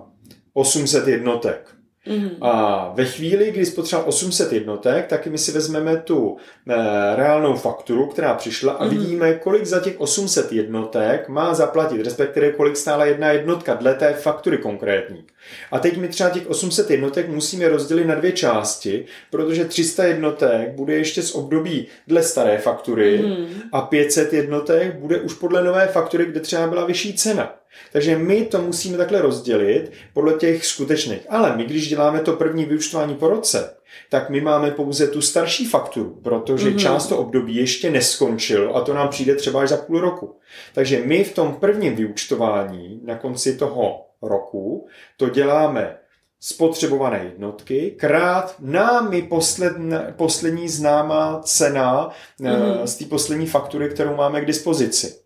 800 0.54 1.08
jednotek 1.08 1.81
Mm. 2.06 2.30
A 2.42 2.92
ve 2.96 3.06
chvíli, 3.06 3.52
kdy 3.52 3.66
spotřeboval 3.66 4.10
800 4.10 4.54
jednotek, 4.54 5.08
tak 5.08 5.28
my 5.28 5.38
si 5.38 5.52
vezmeme 5.52 5.98
tu 5.98 6.38
e, 6.70 6.76
reálnou 7.16 7.56
fakturu, 7.56 8.08
která 8.08 8.34
přišla 8.34 8.74
a 8.74 8.84
mm. 8.84 8.90
vidíme, 8.90 9.34
kolik 9.34 9.66
za 9.66 9.80
těch 9.80 10.02
800 10.02 10.52
jednotek 10.52 11.30
má 11.30 11.54
zaplatit, 11.54 12.02
respektive 12.04 12.52
kolik 12.52 12.78
stála 12.78 13.06
jedna 13.06 13.32
jednotka 13.32 13.74
dle 13.74 13.94
té 13.94 14.14
faktury 14.14 14.58
konkrétní. 14.58 15.24
A 15.72 15.80
teď 15.80 15.98
my 15.98 16.08
třeba 16.08 16.30
těch 16.30 16.50
800 16.50 16.92
jednotek 16.92 17.30
musíme 17.30 17.70
rozdělit 17.70 18.06
na 18.06 18.16
dvě 18.16 18.32
části, 18.32 19.06
protože 19.30 19.66
300 19.66 20.04
jednotek 20.04 20.72
bude 20.72 20.94
ještě 20.94 21.22
z 21.22 21.36
období 21.36 21.88
dle 22.08 22.24
staré 22.24 22.58
faktury 22.58 23.18
mm. 23.18 23.48
a 23.72 23.82
500 23.82 24.34
jednotek 24.34 24.96
bude 24.96 25.20
už 25.20 25.34
podle 25.34 25.64
nové 25.64 25.88
faktury, 25.88 26.26
kde 26.26 26.40
třeba 26.40 26.68
byla 26.68 26.86
vyšší 26.86 27.14
cena. 27.14 27.61
Takže 27.92 28.18
my 28.18 28.46
to 28.46 28.62
musíme 28.62 28.98
takhle 28.98 29.22
rozdělit 29.22 29.92
podle 30.14 30.34
těch 30.34 30.66
skutečných. 30.66 31.22
Ale 31.30 31.58
my, 31.58 31.64
když 31.64 31.90
děláme 31.90 32.20
to 32.20 32.34
první 32.34 32.66
vyučtování 32.66 33.16
po 33.16 33.30
roce, 33.30 33.76
tak 34.10 34.30
my 34.30 34.42
máme 34.42 34.72
pouze 34.72 35.08
tu 35.08 35.22
starší 35.22 35.66
fakturu, 35.66 36.20
protože 36.24 36.70
mm-hmm. 36.70 36.78
část 36.78 37.08
to 37.08 37.18
období 37.18 37.56
ještě 37.56 37.92
neskončil 37.92 38.72
a 38.76 38.82
to 38.82 38.94
nám 38.94 39.10
přijde 39.10 39.36
třeba 39.36 39.62
až 39.62 39.70
za 39.70 39.78
půl 39.78 40.00
roku. 40.00 40.36
Takže 40.74 41.02
my 41.06 41.24
v 41.24 41.34
tom 41.34 41.56
prvním 41.56 41.96
vyučtování 41.96 43.02
na 43.04 43.16
konci 43.16 43.58
toho 43.58 44.06
roku 44.22 44.88
to 45.18 45.30
děláme 45.30 45.98
spotřebované 46.40 47.22
jednotky 47.24 47.96
krát 48.00 48.56
námi 48.60 49.22
poslední, 49.22 49.96
poslední 50.16 50.70
známá 50.70 51.42
cena 51.44 52.10
mm-hmm. 52.40 52.84
z 52.84 52.96
té 52.96 53.06
poslední 53.06 53.48
faktury, 53.48 53.90
kterou 53.90 54.16
máme 54.16 54.42
k 54.42 54.46
dispozici. 54.46 55.21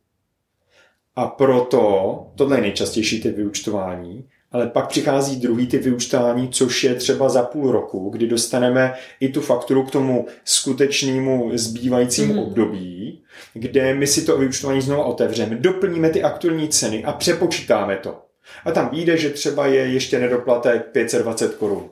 A 1.16 1.28
proto, 1.28 2.28
tohle 2.36 2.58
je 2.58 2.62
nejčastější 2.62 3.22
typ 3.22 3.36
vyučtování, 3.36 4.26
ale 4.52 4.68
pak 4.68 4.88
přichází 4.88 5.36
druhý 5.36 5.68
typ 5.68 5.82
vyučtování, 5.82 6.50
což 6.50 6.84
je 6.84 6.96
třeba 6.96 7.30
za 7.30 7.44
půl 7.44 7.72
roku, 7.72 8.10
kdy 8.10 8.28
dostaneme 8.28 8.94
i 9.20 9.30
tu 9.30 9.42
fakturu 9.42 9.84
k 9.84 9.92
tomu 9.92 10.26
skutečnému 10.46 11.52
zbývajícímu 11.54 12.34
mm. 12.34 12.40
období, 12.40 13.22
kde 13.54 13.94
my 13.94 14.08
si 14.08 14.26
to 14.26 14.38
vyučtování 14.38 14.82
znovu 14.82 15.04
otevřeme, 15.04 15.56
doplníme 15.56 16.10
ty 16.10 16.24
aktuální 16.24 16.68
ceny 16.70 17.04
a 17.04 17.14
přepočítáme 17.14 17.98
to. 17.98 18.22
A 18.66 18.72
tam 18.72 18.90
vyjde, 18.90 19.18
že 19.18 19.30
třeba 19.30 19.68
je 19.68 19.82
ještě 19.82 20.20
nedoplatek 20.20 20.86
520 20.92 21.56
korun. 21.56 21.90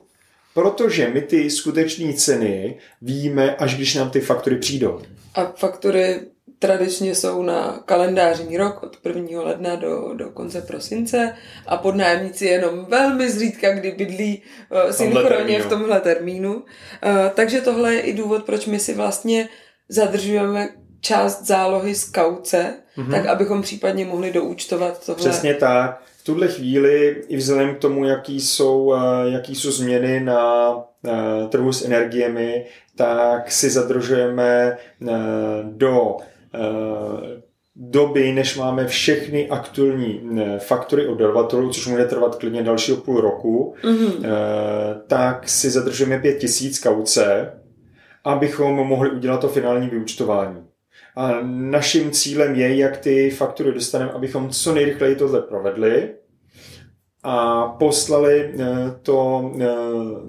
Protože 0.54 1.10
my 1.14 1.20
ty 1.20 1.50
skutečné 1.50 2.12
ceny 2.12 2.78
víme, 3.02 3.56
až 3.56 3.76
když 3.76 3.94
nám 3.94 4.10
ty 4.10 4.20
faktury 4.20 4.56
přijdou. 4.56 5.00
A 5.34 5.44
faktury 5.56 6.20
tradičně 6.58 7.14
jsou 7.14 7.42
na 7.42 7.82
kalendářní 7.84 8.56
rok 8.56 8.82
od 8.82 8.96
1. 9.06 9.42
ledna 9.42 9.76
do, 9.76 10.14
do 10.14 10.30
konce 10.30 10.62
prosince 10.62 11.34
a 11.66 11.76
podnájemníci 11.76 12.46
jenom 12.46 12.86
velmi 12.88 13.30
zřídka, 13.30 13.74
kdy 13.74 13.90
bydlí 13.92 14.42
uh, 14.70 14.90
synchronně 14.90 15.62
v 15.62 15.68
tomhle 15.68 16.00
termínu. 16.00 16.54
Uh, 16.54 16.62
takže 17.34 17.60
tohle 17.60 17.94
je 17.94 18.00
i 18.00 18.12
důvod, 18.12 18.44
proč 18.44 18.66
my 18.66 18.78
si 18.78 18.94
vlastně 18.94 19.48
zadržujeme 19.88 20.68
část 21.00 21.46
zálohy 21.46 21.94
z 21.94 22.10
kauce, 22.10 22.74
mm-hmm. 22.96 23.10
tak 23.10 23.26
abychom 23.26 23.62
případně 23.62 24.04
mohli 24.04 24.32
doúčtovat 24.32 25.06
tohle. 25.06 25.30
Přesně 25.30 25.54
tak. 25.54 26.02
V 26.20 26.24
tuhle 26.24 26.48
chvíli 26.48 27.22
i 27.28 27.36
vzhledem 27.36 27.74
k 27.74 27.78
tomu, 27.78 28.04
jaký 28.04 28.40
jsou, 28.40 28.94
eh, 28.94 29.30
jaký 29.30 29.54
jsou 29.54 29.70
změny 29.70 30.20
na 30.20 30.74
trhu 31.48 31.72
s 31.72 31.84
energiemi, 31.84 32.66
tak 32.96 33.52
si 33.52 33.70
zadržujeme 33.70 34.78
do 35.62 36.16
doby, 37.76 38.32
než 38.32 38.56
máme 38.56 38.86
všechny 38.86 39.48
aktuální 39.48 40.20
eh, 40.38 40.58
faktory 40.58 41.06
od 41.06 41.14
dodavatelů, 41.14 41.70
což 41.70 41.86
může 41.86 42.04
trvat 42.04 42.36
klidně 42.36 42.62
dalšího 42.62 42.96
půl 42.96 43.20
roku, 43.20 43.74
mm-hmm. 43.82 44.24
tak 45.06 45.48
si 45.48 45.70
zadržujeme 45.70 46.18
pět 46.18 46.38
tisíc 46.38 46.78
kauce, 46.78 47.52
abychom 48.24 48.74
mohli 48.74 49.10
udělat 49.10 49.40
to 49.40 49.48
finální 49.48 49.88
vyučtování. 49.88 50.64
A 51.16 51.40
naším 51.44 52.10
cílem 52.10 52.54
je, 52.54 52.76
jak 52.76 52.96
ty 52.96 53.30
faktury 53.30 53.72
dostaneme, 53.72 54.10
abychom 54.10 54.50
co 54.50 54.74
nejrychleji 54.74 55.16
tohle 55.16 55.42
provedli, 55.42 56.14
a 57.24 57.66
poslali 57.78 58.52
eh, 58.58 58.66
to, 59.02 59.50
eh, 59.60 59.66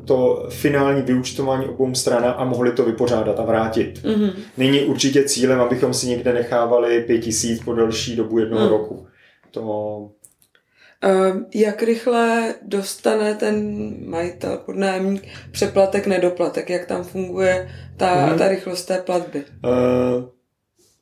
to 0.05 0.47
finální 0.49 1.01
vyučtování 1.01 1.65
obou 1.65 1.95
stranám 1.95 2.33
a 2.37 2.45
mohli 2.45 2.71
to 2.71 2.85
vypořádat 2.85 3.39
a 3.39 3.43
vrátit. 3.43 4.03
Mm-hmm. 4.03 4.33
Není 4.57 4.79
určitě 4.79 5.23
cílem, 5.23 5.61
abychom 5.61 5.93
si 5.93 6.07
někde 6.07 6.33
nechávali 6.33 7.03
pět 7.03 7.19
tisíc 7.19 7.63
po 7.63 7.73
delší 7.73 8.15
dobu 8.15 8.39
jednoho 8.39 8.65
mm. 8.65 8.71
roku. 8.71 9.07
To... 9.51 10.09
Jak 11.53 11.83
rychle 11.83 12.55
dostane 12.61 13.35
ten 13.35 13.75
majitel, 14.09 14.57
podnájemník, 14.65 15.27
přeplatek, 15.51 16.07
nedoplatek? 16.07 16.69
Jak 16.69 16.85
tam 16.85 17.03
funguje 17.03 17.69
ta, 17.97 18.25
mm. 18.25 18.37
ta 18.37 18.47
rychlost 18.47 18.85
té 18.85 18.97
platby? 18.97 19.43
Uh, 19.65 20.34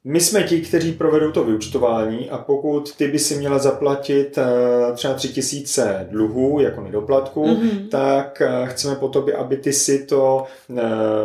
my 0.05 0.19
jsme 0.19 0.43
ti, 0.43 0.61
kteří 0.61 0.91
provedou 0.91 1.31
to 1.31 1.43
vyučtování 1.43 2.29
a 2.29 2.37
pokud 2.37 2.95
ty 2.95 3.07
by 3.07 3.19
si 3.19 3.35
měla 3.35 3.57
zaplatit 3.57 4.37
eh, 4.37 4.93
třeba 4.93 5.13
tři 5.13 5.29
tisíce 5.29 6.07
dluhů 6.11 6.59
jako 6.59 6.81
nedoplatku, 6.81 7.45
mm-hmm. 7.45 7.87
tak 7.89 8.41
eh, 8.41 8.65
chceme 8.65 8.95
po 8.95 9.07
tobě, 9.07 9.35
aby 9.35 9.57
ty 9.57 9.73
si 9.73 10.05
to 10.05 10.45
eh, 10.77 10.81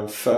v, 0.07 0.29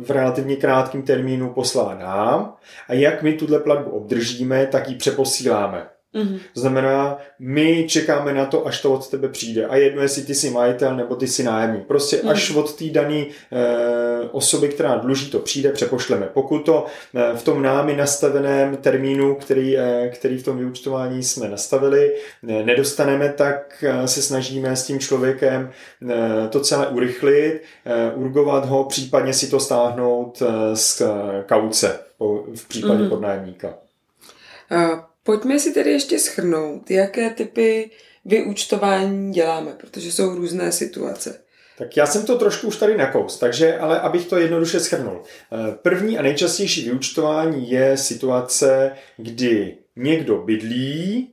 v 0.00 0.10
relativně 0.10 0.56
krátkém 0.56 1.02
termínu 1.02 1.50
poslala 1.50 1.94
nám 1.94 2.54
a 2.88 2.94
jak 2.94 3.22
my 3.22 3.32
tuhle 3.32 3.58
platbu 3.58 3.90
obdržíme, 3.90 4.66
tak 4.66 4.88
ji 4.88 4.94
přeposíláme. 4.94 5.93
Mm-hmm. 6.14 6.38
To 6.54 6.60
znamená, 6.60 7.18
my 7.38 7.86
čekáme 7.88 8.34
na 8.34 8.46
to, 8.46 8.66
až 8.66 8.82
to 8.82 8.92
od 8.92 9.10
tebe 9.10 9.28
přijde. 9.28 9.66
A 9.66 9.76
jedno, 9.76 10.02
jestli 10.02 10.22
ty 10.22 10.34
jsi 10.34 10.50
majitel 10.50 10.96
nebo 10.96 11.16
ty 11.16 11.28
jsi 11.28 11.42
nájemník. 11.42 11.86
Prostě 11.86 12.16
mm-hmm. 12.16 12.30
až 12.30 12.50
od 12.50 12.76
té 12.76 12.84
dané 12.84 13.16
e, 13.16 13.26
osoby, 14.30 14.68
která 14.68 14.96
dluží, 14.96 15.30
to 15.30 15.38
přijde, 15.38 15.72
přepošleme. 15.72 16.26
Pokud 16.32 16.58
to 16.58 16.86
e, 17.14 17.36
v 17.36 17.42
tom 17.42 17.62
námi 17.62 17.96
nastaveném 17.96 18.76
termínu, 18.76 19.34
který, 19.34 19.78
e, 19.78 20.08
který 20.08 20.38
v 20.38 20.44
tom 20.44 20.58
vyučtování 20.58 21.22
jsme 21.22 21.48
nastavili, 21.48 22.14
e, 22.48 22.62
nedostaneme, 22.62 23.28
tak 23.28 23.84
e, 23.84 24.08
se 24.08 24.22
snažíme 24.22 24.76
s 24.76 24.86
tím 24.86 24.98
člověkem 24.98 25.70
e, 26.10 26.48
to 26.48 26.60
celé 26.60 26.86
urychlit, 26.86 27.62
e, 27.84 28.12
urgovat 28.14 28.64
ho, 28.64 28.84
případně 28.84 29.32
si 29.32 29.50
to 29.50 29.60
stáhnout 29.60 30.42
e, 30.42 30.76
z 30.76 31.02
kauce 31.46 31.98
po, 32.18 32.44
v 32.54 32.68
případě 32.68 33.02
mm-hmm. 33.02 33.08
podnájemníka. 33.08 33.74
Uh 34.70 35.13
Pojďme 35.24 35.58
si 35.58 35.72
tedy 35.72 35.90
ještě 35.90 36.18
schrnout, 36.18 36.90
jaké 36.90 37.30
typy 37.30 37.90
vyúčtování 38.24 39.32
děláme, 39.32 39.72
protože 39.80 40.12
jsou 40.12 40.34
různé 40.34 40.72
situace. 40.72 41.40
Tak 41.78 41.96
já 41.96 42.06
jsem 42.06 42.26
to 42.26 42.38
trošku 42.38 42.66
už 42.66 42.76
tady 42.76 42.96
nakous, 42.96 43.38
takže 43.38 43.78
ale 43.78 44.00
abych 44.00 44.26
to 44.26 44.36
jednoduše 44.38 44.80
schrnul. 44.80 45.22
Eh, 45.52 45.74
první 45.82 46.18
a 46.18 46.22
nejčastější 46.22 46.84
vyúčtování 46.84 47.70
je 47.70 47.96
situace, 47.96 48.92
kdy 49.16 49.78
někdo 49.96 50.38
bydlí, 50.38 51.30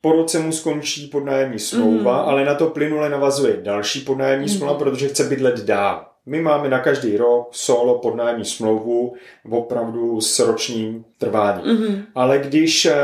po 0.00 0.12
roce 0.12 0.38
mu 0.38 0.52
skončí 0.52 1.06
podnájemní 1.06 1.58
smlouva, 1.58 2.22
mm. 2.22 2.28
ale 2.28 2.44
na 2.44 2.54
to 2.54 2.66
plynule 2.66 3.10
navazuje 3.10 3.56
další 3.56 4.00
podnájemní 4.00 4.46
mm. 4.46 4.52
smlouva, 4.52 4.74
protože 4.74 5.08
chce 5.08 5.24
bydlet 5.24 5.60
dál. 5.60 6.09
My 6.26 6.40
máme 6.40 6.68
na 6.68 6.78
každý 6.78 7.16
rok 7.16 7.48
solo 7.52 7.98
podnájemní 7.98 8.44
smlouvu 8.44 9.14
opravdu 9.50 10.20
s 10.20 10.38
ročním 10.38 11.04
trváním. 11.18 11.64
Mm-hmm. 11.64 12.02
Ale 12.14 12.38
když 12.38 12.86
e, 12.86 12.94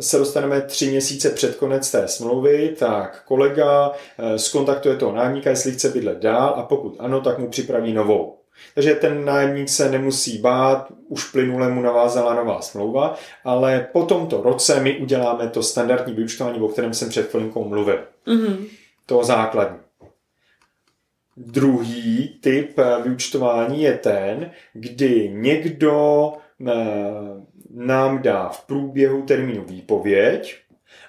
se 0.00 0.18
dostaneme 0.18 0.60
tři 0.60 0.90
měsíce 0.90 1.30
před 1.30 1.56
konec 1.56 1.90
té 1.90 2.08
smlouvy, 2.08 2.76
tak 2.78 3.22
kolega 3.24 3.92
e, 4.18 4.38
skontaktuje 4.38 4.96
toho 4.96 5.12
nájemníka, 5.12 5.50
jestli 5.50 5.72
chce 5.72 5.88
bydlet 5.88 6.18
dál 6.18 6.54
a 6.56 6.62
pokud 6.62 6.96
ano, 6.98 7.20
tak 7.20 7.38
mu 7.38 7.48
připraví 7.48 7.92
novou. 7.92 8.36
Takže 8.74 8.94
ten 8.94 9.24
nájemník 9.24 9.68
se 9.68 9.90
nemusí 9.90 10.38
bát, 10.38 10.92
už 11.08 11.30
plynule 11.30 11.68
mu 11.68 11.82
navázala 11.82 12.34
nová 12.34 12.60
smlouva, 12.60 13.14
ale 13.44 13.88
po 13.92 14.02
tomto 14.02 14.42
roce 14.42 14.80
my 14.80 14.98
uděláme 14.98 15.48
to 15.48 15.62
standardní 15.62 16.14
vyučtování, 16.14 16.60
o 16.60 16.68
kterém 16.68 16.94
jsem 16.94 17.08
před 17.08 17.30
chvilinkou 17.30 17.64
mluvil. 17.64 18.04
Mm-hmm. 18.26 18.56
To 19.06 19.24
základní. 19.24 19.85
Druhý 21.36 22.38
typ 22.40 22.78
eh, 22.78 23.02
vyučtování 23.02 23.82
je 23.82 23.92
ten, 23.92 24.50
kdy 24.72 25.30
někdo 25.32 26.32
eh, 26.66 26.74
nám 27.74 28.22
dá 28.22 28.48
v 28.48 28.66
průběhu 28.66 29.22
termínu 29.22 29.64
výpověď, 29.64 30.56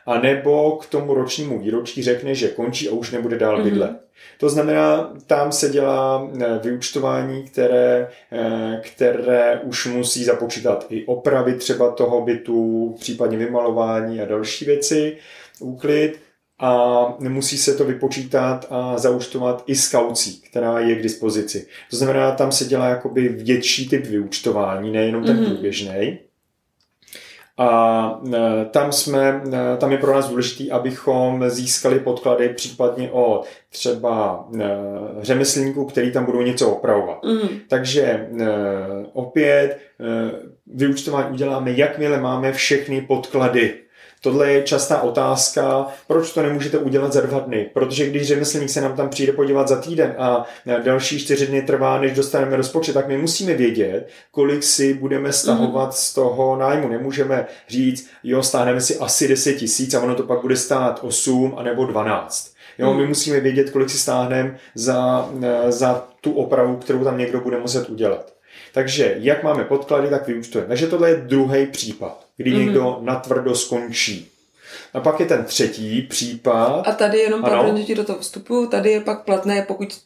a 0.06 0.20
nebo 0.20 0.72
k 0.72 0.86
tomu 0.86 1.14
ročnímu 1.14 1.60
výročí 1.60 2.04
řekne, 2.04 2.36
že 2.36 2.48
končí 2.48 2.90
a 2.90 2.92
už 2.92 3.12
nebude 3.12 3.38
dál 3.38 3.58
mhm. 3.58 3.64
bydlet. 3.70 3.92
Mm-hmm. 3.92 3.98
To 4.38 4.50
znamená, 4.50 5.14
tam 5.28 5.52
se 5.52 5.70
dělá 5.70 6.32
eh, 6.42 6.60
vyučtování, 6.64 7.44
které, 7.44 8.08
které 8.82 9.60
už 9.64 9.86
musí 9.86 10.24
započítat 10.24 10.86
i 10.90 11.06
opravy 11.06 11.54
třeba 11.54 11.92
toho 11.92 12.22
bytu, 12.22 12.96
případně 13.00 13.38
vymalování 13.38 14.22
a 14.22 14.26
další 14.26 14.66
věci, 14.66 15.18
úklid 15.60 16.20
a 16.60 17.06
musí 17.20 17.58
se 17.58 17.74
to 17.74 17.86
vypočítat 17.86 18.68
a 18.70 18.98
zaučtovat 18.98 19.64
i 19.68 19.76
s 19.76 19.92
kaucí, 19.92 20.42
která 20.42 20.80
je 20.80 20.96
k 20.96 21.04
dispozici. 21.04 21.68
To 21.90 21.98
znamená, 21.98 22.32
tam 22.32 22.52
se 22.52 22.66
dělá 22.66 22.88
jakoby 22.88 23.30
větší 23.30 23.90
typ 23.90 24.06
vyučtování, 24.06 24.92
nejenom 24.92 25.24
ten 25.24 25.38
mm-hmm. 25.38 25.46
průběžný. 25.46 26.20
A 27.58 28.22
e, 28.34 28.66
tam, 28.66 28.92
jsme, 28.92 29.42
e, 29.54 29.78
tam 29.78 29.92
je 29.92 29.98
pro 29.98 30.14
nás 30.14 30.30
důležité, 30.30 30.72
abychom 30.72 31.50
získali 31.50 32.00
podklady 32.00 32.50
případně 32.50 33.12
o 33.12 33.42
třeba 33.70 34.48
e, 34.56 34.68
řemeslníků, 35.22 35.86
který 35.86 36.12
tam 36.12 36.26
budou 36.26 36.42
něco 36.42 36.72
opravovat. 36.72 37.24
Mm. 37.26 37.50
Takže 37.70 38.30
opět 39.14 39.78
vyučtování 40.68 41.34
uděláme, 41.34 41.72
jakmile 41.72 42.22
máme 42.22 42.54
všechny 42.54 43.02
podklady 43.02 43.74
Tohle 44.28 44.52
je 44.54 44.64
častá 44.64 45.02
otázka, 45.02 45.88
proč 46.08 46.34
to 46.34 46.42
nemůžete 46.42 46.78
udělat 46.78 47.14
za 47.14 47.22
dva 47.22 47.40
dny. 47.40 47.70
Protože 47.74 48.10
když 48.10 48.28
řemeslník 48.28 48.70
se 48.70 48.82
nám 48.82 48.96
tam 48.96 49.10
přijde 49.10 49.32
podívat 49.32 49.68
za 49.68 49.82
týden 49.82 50.16
a 50.18 50.46
další 50.84 51.20
čtyři 51.20 51.48
dny 51.48 51.62
trvá, 51.62 52.02
než 52.02 52.14
dostaneme 52.14 52.56
rozpočet, 52.56 52.94
tak 52.94 53.08
my 53.08 53.18
musíme 53.18 53.54
vědět, 53.54 54.10
kolik 54.32 54.64
si 54.64 54.94
budeme 54.94 55.34
stahovat 55.34 55.90
mm-hmm. 55.90 56.10
z 56.10 56.14
toho 56.14 56.56
nájmu. 56.56 56.88
Nemůžeme 56.88 57.46
říct, 57.68 58.10
jo, 58.24 58.44
stáhneme 58.44 58.82
si 58.82 58.98
asi 58.98 59.28
10 59.28 59.54
tisíc 59.54 59.94
a 59.94 60.02
ono 60.02 60.16
to 60.16 60.24
pak 60.24 60.42
bude 60.42 60.56
stát 60.56 61.00
8 61.04 61.54
anebo 61.58 61.86
12. 61.86 62.54
Jo, 62.78 62.94
my 62.94 63.00
mhm. 63.00 63.08
musíme 63.08 63.40
vědět, 63.40 63.70
kolik 63.70 63.90
si 63.90 63.98
stáhneme 63.98 64.58
za, 64.76 65.30
za 65.70 66.08
tu 66.22 66.34
opravu, 66.34 66.78
kterou 66.78 67.04
tam 67.04 67.18
někdo 67.18 67.40
bude 67.40 67.60
muset 67.60 67.90
udělat. 67.90 68.37
Takže 68.78 69.16
jak 69.20 69.44
máme 69.44 69.64
podklady, 69.64 70.10
tak 70.10 70.28
vyúčtujeme. 70.28 70.68
Takže 70.68 70.88
tohle 70.88 71.10
je 71.10 71.16
druhý 71.16 71.66
případ, 71.66 72.26
kdy 72.38 72.52
mm-hmm. 72.52 72.58
někdo 72.58 72.98
natvrdo 73.02 73.56
skončí. 73.56 74.32
A 74.94 75.00
pak 75.00 75.20
je 75.20 75.26
ten 75.26 75.44
třetí 75.44 76.02
případ. 76.02 76.88
A 76.88 76.92
tady 76.92 77.18
jenom, 77.18 77.42
pardon, 77.42 77.84
ti 77.84 77.96
do 77.96 78.04
toho 78.04 78.20
vstupu, 78.20 78.68
tady 78.68 78.92
je 78.92 79.02
pak 79.02 79.24
platné, 79.24 79.62
pokud 79.62 79.98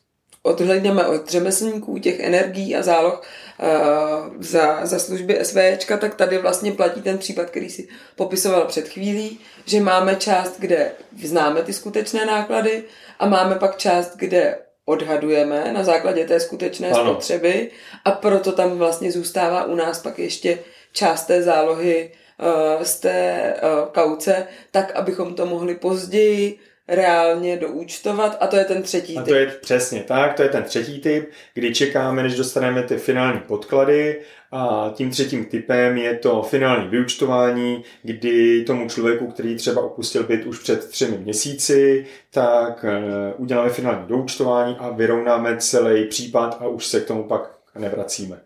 odhledněme 0.43 1.05
od 1.05 1.29
řemeslníků, 1.29 1.97
těch 1.97 2.19
energií 2.19 2.75
a 2.75 2.83
záloh 2.83 3.21
uh, 3.59 4.33
za, 4.39 4.85
za 4.85 4.99
služby 4.99 5.39
SVčka, 5.43 5.97
tak 5.97 6.15
tady 6.15 6.37
vlastně 6.37 6.71
platí 6.71 7.01
ten 7.01 7.17
případ, 7.17 7.49
který 7.49 7.69
si 7.69 7.87
popisoval 8.15 8.65
před 8.65 8.87
chvílí, 8.87 9.39
že 9.65 9.81
máme 9.81 10.15
část, 10.15 10.59
kde 10.59 10.91
známe 11.23 11.63
ty 11.63 11.73
skutečné 11.73 12.25
náklady 12.25 12.83
a 13.19 13.25
máme 13.25 13.55
pak 13.55 13.77
část, 13.77 14.17
kde 14.17 14.57
odhadujeme 14.85 15.73
na 15.73 15.83
základě 15.83 16.25
té 16.25 16.39
skutečné 16.39 16.89
ano. 16.89 17.11
spotřeby 17.11 17.71
a 18.05 18.11
proto 18.11 18.51
tam 18.51 18.77
vlastně 18.77 19.11
zůstává 19.11 19.63
u 19.63 19.75
nás 19.75 20.01
pak 20.01 20.19
ještě 20.19 20.59
část 20.93 21.25
té 21.25 21.43
zálohy 21.43 22.11
uh, 22.39 22.83
z 22.83 22.99
té 22.99 23.53
uh, 23.63 23.93
kauce, 23.93 24.47
tak 24.71 24.95
abychom 24.95 25.35
to 25.35 25.45
mohli 25.45 25.75
později 25.75 26.59
reálně 26.87 27.57
doúčtovat 27.57 28.37
a 28.39 28.47
to 28.47 28.55
je 28.55 28.65
ten 28.65 28.83
třetí 28.83 29.13
typ. 29.13 29.21
A 29.21 29.25
to 29.25 29.35
je 29.35 29.47
přesně 29.47 30.03
tak, 30.07 30.33
to 30.33 30.43
je 30.43 30.49
ten 30.49 30.63
třetí 30.63 31.01
typ, 31.01 31.29
kdy 31.53 31.73
čekáme, 31.73 32.23
než 32.23 32.35
dostaneme 32.35 32.83
ty 32.83 32.97
finální 32.97 33.39
podklady 33.39 34.21
a 34.51 34.91
tím 34.95 35.11
třetím 35.11 35.45
typem 35.45 35.97
je 35.97 36.17
to 36.17 36.41
finální 36.41 36.89
vyučtování, 36.89 37.83
kdy 38.03 38.63
tomu 38.63 38.89
člověku, 38.89 39.27
který 39.27 39.55
třeba 39.55 39.81
opustil 39.81 40.23
byt 40.23 40.45
už 40.45 40.59
před 40.59 40.89
třemi 40.89 41.17
měsíci, 41.17 42.05
tak 42.31 42.85
eh, 42.87 43.33
uděláme 43.37 43.69
finální 43.69 44.07
doučtování 44.07 44.75
a 44.79 44.89
vyrovnáme 44.89 45.57
celý 45.57 46.05
případ 46.05 46.57
a 46.59 46.67
už 46.67 46.85
se 46.85 46.99
k 46.99 47.07
tomu 47.07 47.23
pak 47.23 47.55
nevracíme. 47.75 48.41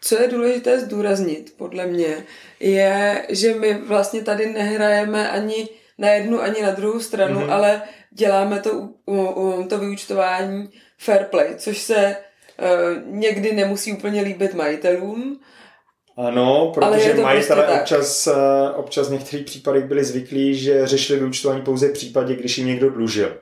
Co 0.00 0.22
je 0.22 0.28
důležité 0.28 0.80
zdůraznit, 0.80 1.54
podle 1.56 1.86
mě, 1.86 2.24
je, 2.60 3.26
že 3.28 3.54
my 3.54 3.74
vlastně 3.74 4.22
tady 4.22 4.46
nehrajeme 4.52 5.30
ani 5.30 5.68
na 5.98 6.08
jednu, 6.08 6.40
ani 6.40 6.62
na 6.62 6.70
druhou 6.70 7.00
stranu, 7.00 7.40
mm-hmm. 7.40 7.52
ale 7.52 7.82
děláme 8.10 8.60
to, 8.60 8.70
u, 9.06 9.26
u, 9.26 9.68
to 9.68 9.78
vyučtování 9.78 10.70
fair 10.98 11.24
play, 11.24 11.54
což 11.56 11.78
se 11.78 12.16
Eh, 12.58 13.02
někdy 13.06 13.52
nemusí 13.52 13.92
úplně 13.92 14.22
líbit 14.22 14.54
majitelům. 14.54 15.40
Ano, 16.16 16.72
protože 16.74 17.14
majitelé 17.14 17.62
prostě 17.62 17.80
občas, 17.80 18.26
eh, 18.26 18.70
občas 18.76 19.08
v 19.08 19.12
některých 19.12 19.46
případech 19.46 19.84
byli 19.84 20.04
zvyklí, 20.04 20.54
že 20.54 20.86
řešili 20.86 21.18
vyučtování 21.18 21.62
pouze 21.62 21.88
v 21.88 21.92
případě, 21.92 22.36
když 22.36 22.58
jim 22.58 22.66
někdo 22.66 22.90
dlužil. 22.90 23.36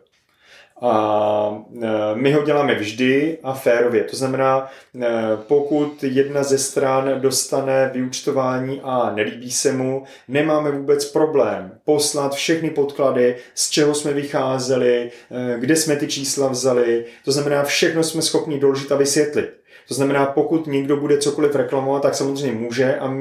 A 0.81 1.65
e, 1.83 2.15
my 2.15 2.33
ho 2.33 2.43
děláme 2.43 2.75
vždy 2.75 3.39
a 3.43 3.53
férově. 3.53 4.05
To 4.05 4.17
znamená, 4.17 4.71
e, 5.03 5.09
pokud 5.47 6.05
jedna 6.05 6.43
ze 6.43 6.59
stran 6.59 7.21
dostane 7.21 7.91
vyučtování 7.93 8.81
a 8.85 9.13
nelíbí 9.15 9.51
se 9.51 9.73
mu, 9.73 10.05
nemáme 10.29 10.71
vůbec 10.71 11.05
problém 11.05 11.79
poslat 11.85 12.35
všechny 12.35 12.71
podklady, 12.71 13.37
z 13.55 13.71
čeho 13.71 13.95
jsme 13.95 14.13
vycházeli, 14.13 15.11
e, 15.31 15.61
kde 15.61 15.77
jsme 15.77 15.97
ty 15.97 16.07
čísla 16.07 16.49
vzali. 16.49 17.05
To 17.25 17.33
znamená, 17.33 17.65
všechno 17.65 18.03
jsme 18.03 18.23
schopni 18.23 18.61
doložit 18.61 18.93
a 18.93 18.97
vysvětlit. 18.97 19.51
To 19.89 19.95
znamená, 19.95 20.27
pokud 20.27 20.67
někdo 20.67 20.97
bude 20.97 21.19
cokoliv 21.19 21.55
reklamovat, 21.55 22.03
tak 22.03 22.15
samozřejmě 22.15 22.59
může 22.59 22.97
a 22.97 23.15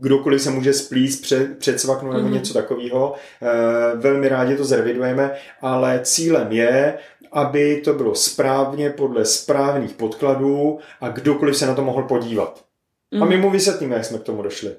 kdokoliv 0.00 0.42
se 0.42 0.50
může 0.50 0.72
splíst, 0.72 1.22
před, 1.22 1.58
předsvaknout 1.58 2.14
nebo 2.14 2.28
mm-hmm. 2.28 2.32
něco 2.32 2.54
takového. 2.54 3.14
E, 3.42 3.96
velmi 3.96 4.28
rádi 4.28 4.56
to 4.56 4.64
zrevidujeme, 4.64 5.34
ale 5.60 6.00
cílem 6.02 6.52
je, 6.52 6.98
aby 7.32 7.80
to 7.84 7.94
bylo 7.94 8.14
správně 8.14 8.90
podle 8.90 9.24
správných 9.24 9.92
podkladů 9.92 10.78
a 11.00 11.08
kdokoliv 11.08 11.56
se 11.56 11.66
na 11.66 11.74
to 11.74 11.84
mohl 11.84 12.02
podívat. 12.02 12.64
Mm. 13.10 13.22
A 13.22 13.26
my 13.26 13.34
mhm. 13.34 13.44
mu 13.44 13.50
vysvětlíme, 13.50 13.96
jak 13.96 14.04
jsme 14.04 14.18
k 14.18 14.22
tomu 14.22 14.42
došli. 14.42 14.76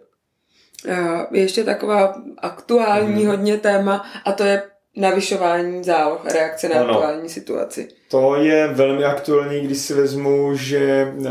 Ještě 1.31 1.63
taková 1.63 2.21
aktuální 2.37 3.23
mm. 3.23 3.29
hodně 3.29 3.57
téma 3.57 4.05
a 4.25 4.31
to 4.31 4.43
je 4.43 4.63
navyšování 4.95 5.83
záloh, 5.83 6.25
reakce 6.25 6.69
na 6.69 6.75
ano. 6.75 6.89
aktuální 6.89 7.29
situaci. 7.29 7.87
To 8.07 8.35
je 8.35 8.67
velmi 8.67 9.03
aktuální, 9.03 9.61
když 9.61 9.77
si 9.77 9.93
vezmu, 9.93 10.55
že 10.55 11.13
uh, 11.17 11.27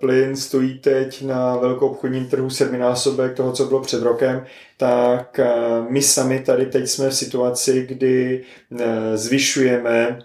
plyn 0.00 0.36
stojí 0.36 0.78
teď 0.78 1.22
na 1.22 1.56
velkou 1.56 1.88
obchodním 1.88 2.26
trhu 2.26 2.50
sedminásobek 2.50 3.36
toho, 3.36 3.52
co 3.52 3.64
bylo 3.64 3.80
před 3.80 4.02
rokem, 4.02 4.46
tak 4.76 5.40
uh, 5.40 5.90
my 5.90 6.02
sami 6.02 6.40
tady 6.40 6.66
teď 6.66 6.88
jsme 6.88 7.10
v 7.10 7.14
situaci, 7.14 7.86
kdy 7.86 8.44
uh, 8.70 8.80
zvyšujeme 9.14 10.18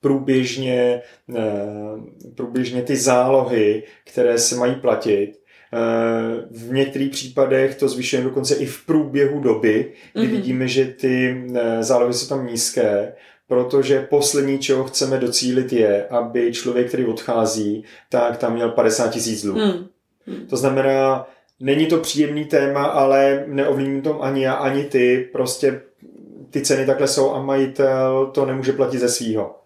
průběžně, 0.00 1.02
průběžně 2.34 2.82
ty 2.82 2.96
zálohy, 2.96 3.82
které 4.04 4.38
se 4.38 4.56
mají 4.56 4.74
platit 4.74 5.41
Eh, 5.41 5.41
v 6.50 6.72
některých 6.72 7.10
případech 7.10 7.74
to 7.74 7.88
zvyšujeme 7.88 8.28
dokonce 8.28 8.54
i 8.54 8.66
v 8.66 8.86
průběhu 8.86 9.40
doby, 9.40 9.92
kdy 10.12 10.22
mm-hmm. 10.22 10.30
vidíme, 10.30 10.68
že 10.68 10.84
ty 10.84 11.44
eh, 11.54 11.84
zálohy 11.84 12.14
jsou 12.14 12.26
tam 12.26 12.46
nízké, 12.46 13.12
protože 13.48 14.06
poslední, 14.10 14.58
čeho 14.58 14.84
chceme 14.84 15.18
docílit, 15.18 15.72
je, 15.72 16.06
aby 16.06 16.52
člověk, 16.52 16.88
který 16.88 17.04
odchází, 17.04 17.84
tak 18.08 18.36
tam 18.36 18.54
měl 18.54 18.68
50 18.68 19.08
tisíc 19.08 19.42
dluh. 19.42 19.56
Mm. 19.56 20.46
To 20.46 20.56
znamená, 20.56 21.26
není 21.60 21.86
to 21.86 21.98
příjemný 21.98 22.44
téma, 22.44 22.84
ale 22.84 23.44
neovlivní 23.46 24.02
to 24.02 24.22
ani 24.22 24.42
já, 24.42 24.52
ani 24.52 24.84
ty. 24.84 25.28
Prostě 25.32 25.80
ty 26.50 26.60
ceny 26.60 26.86
takhle 26.86 27.08
jsou 27.08 27.34
a 27.34 27.42
majitel 27.42 28.30
to 28.34 28.46
nemůže 28.46 28.72
platit 28.72 28.98
ze 28.98 29.08
svýho 29.08 29.61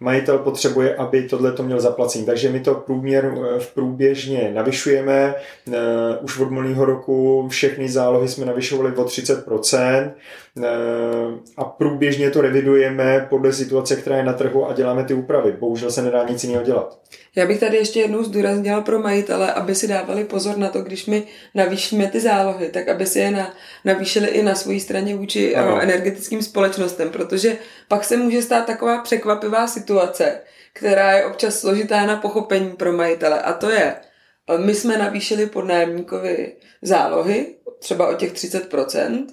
majitel 0.00 0.38
potřebuje, 0.38 0.94
aby 0.94 1.22
tohle 1.22 1.52
to 1.52 1.62
měl 1.62 1.80
zaplacení. 1.80 2.24
Takže 2.24 2.50
my 2.50 2.60
to 2.60 2.74
průměr 2.74 3.34
eh, 3.36 3.60
v 3.60 3.74
průběžně 3.74 4.50
navyšujeme. 4.54 5.34
Eh, 5.72 5.78
už 6.20 6.38
od 6.40 6.50
minulého 6.50 6.84
roku 6.84 7.48
všechny 7.48 7.88
zálohy 7.88 8.28
jsme 8.28 8.46
navyšovali 8.46 8.96
o 8.96 9.04
30% 9.04 10.10
eh, 10.62 10.70
a 11.56 11.64
průběžně 11.64 12.30
to 12.30 12.40
revidujeme 12.40 13.26
podle 13.30 13.52
situace, 13.52 13.96
která 13.96 14.16
je 14.16 14.24
na 14.24 14.32
trhu 14.32 14.66
a 14.68 14.72
děláme 14.72 15.04
ty 15.04 15.14
úpravy. 15.14 15.56
Bohužel 15.60 15.90
se 15.90 16.02
nedá 16.02 16.28
nic 16.28 16.44
jiného 16.44 16.64
dělat. 16.64 16.98
Já 17.36 17.46
bych 17.46 17.60
tady 17.60 17.76
ještě 17.76 18.00
jednou 18.00 18.24
zdůraznila 18.24 18.80
pro 18.80 18.98
majitele, 18.98 19.52
aby 19.52 19.74
si 19.74 19.88
dávali 19.88 20.24
pozor 20.24 20.56
na 20.56 20.68
to, 20.68 20.82
když 20.82 21.06
my 21.06 21.22
navýšíme 21.54 22.06
ty 22.06 22.20
zálohy, 22.20 22.68
tak 22.68 22.88
aby 22.88 23.06
si 23.06 23.18
je 23.18 23.30
na, 23.30 23.54
navýšili 23.84 24.28
i 24.28 24.42
na 24.42 24.54
své 24.54 24.80
straně 24.80 25.16
vůči 25.16 25.56
ano. 25.56 25.80
energetickým 25.80 26.42
společnostem, 26.42 27.10
protože 27.10 27.56
pak 27.88 28.04
se 28.04 28.16
může 28.16 28.42
stát 28.42 28.66
taková 28.66 28.98
překvapivá 29.02 29.66
situace, 29.66 29.83
která 30.72 31.12
je 31.12 31.24
občas 31.24 31.60
složitá 31.60 32.06
na 32.06 32.16
pochopení 32.16 32.70
pro 32.70 32.92
majitele. 32.92 33.42
A 33.42 33.52
to 33.52 33.70
je, 33.70 33.96
my 34.56 34.74
jsme 34.74 34.98
navýšili 34.98 35.46
podnájemníkovi 35.46 36.56
zálohy, 36.82 37.56
třeba 37.78 38.08
o 38.08 38.14
těch 38.14 38.32
30%, 38.32 39.26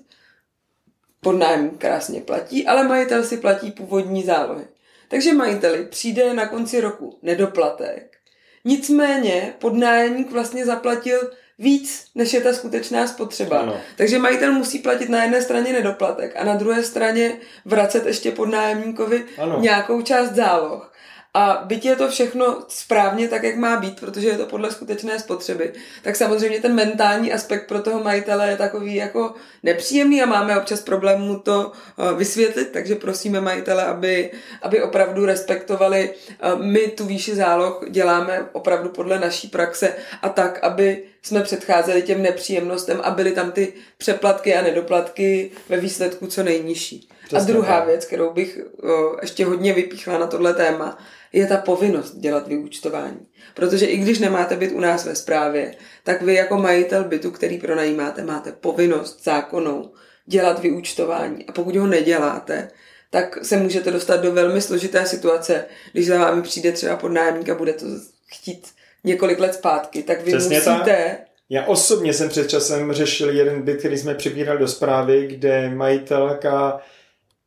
podnájemník 1.22 1.78
krásně 1.78 2.22
platí, 2.22 2.68
ale 2.68 2.84
majitel 2.84 3.24
si 3.24 3.38
platí 3.38 3.72
původní 3.72 4.24
zálohy. 4.24 4.66
Takže 5.08 5.34
majiteli 5.34 5.86
přijde 5.86 6.34
na 6.34 6.48
konci 6.48 6.82
roku 6.82 7.20
nedoplatek. 7.22 8.18
Nicméně 8.66 9.54
podnájemník 9.60 10.32
vlastně 10.32 10.66
zaplatil 10.66 11.32
víc, 11.62 12.06
než 12.16 12.34
je 12.34 12.42
ta 12.42 12.54
skutečná 12.54 13.08
spotřeba. 13.08 13.60
Ano. 13.60 13.78
Takže 13.98 14.20
majitel 14.20 14.54
musí 14.54 14.80
platit 14.80 15.10
na 15.10 15.24
jedné 15.24 15.42
straně 15.42 15.74
nedoplatek 15.74 16.36
a 16.36 16.44
na 16.44 16.56
druhé 16.56 16.84
straně 16.84 17.34
vracet 17.66 18.06
ještě 18.06 18.32
podnájemníkovi 18.32 19.26
ano. 19.38 19.60
nějakou 19.60 20.02
část 20.02 20.32
záloh. 20.32 20.91
A 21.34 21.64
byť 21.66 21.86
je 21.86 21.96
to 21.96 22.10
všechno 22.10 22.64
správně 22.68 23.28
tak, 23.28 23.44
jak 23.44 23.56
má 23.56 23.80
být, 23.80 24.00
protože 24.00 24.28
je 24.28 24.38
to 24.38 24.46
podle 24.46 24.72
skutečné 24.72 25.20
spotřeby, 25.20 25.74
tak 26.02 26.16
samozřejmě 26.16 26.60
ten 26.60 26.76
mentální 26.76 27.34
aspekt 27.34 27.68
pro 27.68 27.82
toho 27.82 28.04
majitele 28.04 28.50
je 28.50 28.58
takový 28.58 28.96
jako 28.96 29.34
nepříjemný 29.64 30.22
a 30.22 30.26
máme 30.26 30.58
občas 30.58 30.82
problém 30.82 31.22
mu 31.22 31.40
to 31.40 31.72
eh, 31.72 32.14
vysvětlit, 32.14 32.70
takže 32.74 32.96
prosíme 32.96 33.42
majitele, 33.42 33.86
aby, 33.86 34.32
aby 34.62 34.82
opravdu 34.82 35.26
respektovali. 35.26 36.14
Eh, 36.30 36.56
my 36.56 36.88
tu 36.88 37.06
výši 37.06 37.36
záloh 37.36 37.84
děláme 37.90 38.46
opravdu 38.52 38.90
podle 38.90 39.20
naší 39.20 39.48
praxe 39.48 39.94
a 40.22 40.30
tak, 40.30 40.60
aby 40.64 41.04
jsme 41.22 41.44
předcházeli 41.44 42.02
těm 42.02 42.22
nepříjemnostem 42.22 43.00
a 43.04 43.12
byly 43.12 43.32
tam 43.32 43.52
ty 43.52 43.74
přeplatky 43.98 44.56
a 44.56 44.62
nedoplatky 44.62 45.52
ve 45.70 45.78
výsledku 45.78 46.28
co 46.28 46.44
nejnižší. 46.44 47.10
Přesně 47.26 47.54
a 47.54 47.56
druhá 47.56 47.78
tak. 47.80 47.88
věc, 47.88 48.06
kterou 48.06 48.34
bych 48.34 48.60
o, 48.84 49.18
ještě 49.22 49.46
hodně 49.46 49.74
vypíchla 49.74 50.18
na 50.18 50.28
tohle 50.28 50.54
téma, 50.54 50.98
je 51.34 51.48
ta 51.48 51.58
povinnost 51.58 52.16
dělat 52.16 52.48
vyúčtování. 52.48 53.28
Protože 53.54 53.86
i 53.86 53.98
když 53.98 54.20
nemáte 54.20 54.56
byt 54.56 54.72
u 54.72 54.80
nás 54.80 55.06
ve 55.06 55.16
správě, 55.16 55.76
tak 56.04 56.22
vy 56.22 56.34
jako 56.34 56.58
majitel 56.58 57.04
bytu, 57.04 57.32
který 57.32 57.58
pronajímáte, 57.58 58.24
máte 58.24 58.52
povinnost 58.52 59.24
zákonnou 59.24 59.92
dělat 60.26 60.60
vyúčtování. 60.60 61.46
A 61.46 61.52
pokud 61.52 61.76
ho 61.76 61.88
neděláte, 61.88 62.72
tak 63.10 63.46
se 63.46 63.58
můžete 63.58 63.92
dostat 63.92 64.18
do 64.18 64.32
velmi 64.32 64.62
složité 64.62 65.06
situace, 65.06 65.66
když 65.92 66.08
za 66.08 66.20
vámi 66.20 66.42
přijde 66.42 66.72
třeba 66.72 66.96
podnájemník 66.96 67.50
a 67.50 67.56
bude 67.56 67.74
to 67.74 67.86
chtít 68.26 68.68
několik 69.04 69.40
let 69.40 69.54
zpátky, 69.54 70.04
tak 70.04 70.26
vy 70.26 70.32
Přesně 70.32 70.56
musíte... 70.56 71.18
Tak. 71.18 71.28
Já 71.50 71.66
osobně 71.66 72.14
jsem 72.14 72.30
před 72.30 72.50
časem 72.50 72.94
řešil 72.94 73.30
jeden 73.30 73.62
byt, 73.62 73.80
který 73.80 73.98
jsme 73.98 74.16
přibírali 74.16 74.60
do 74.60 74.68
zprávy, 74.68 75.28
kde 75.28 75.70
majitelka 75.70 76.82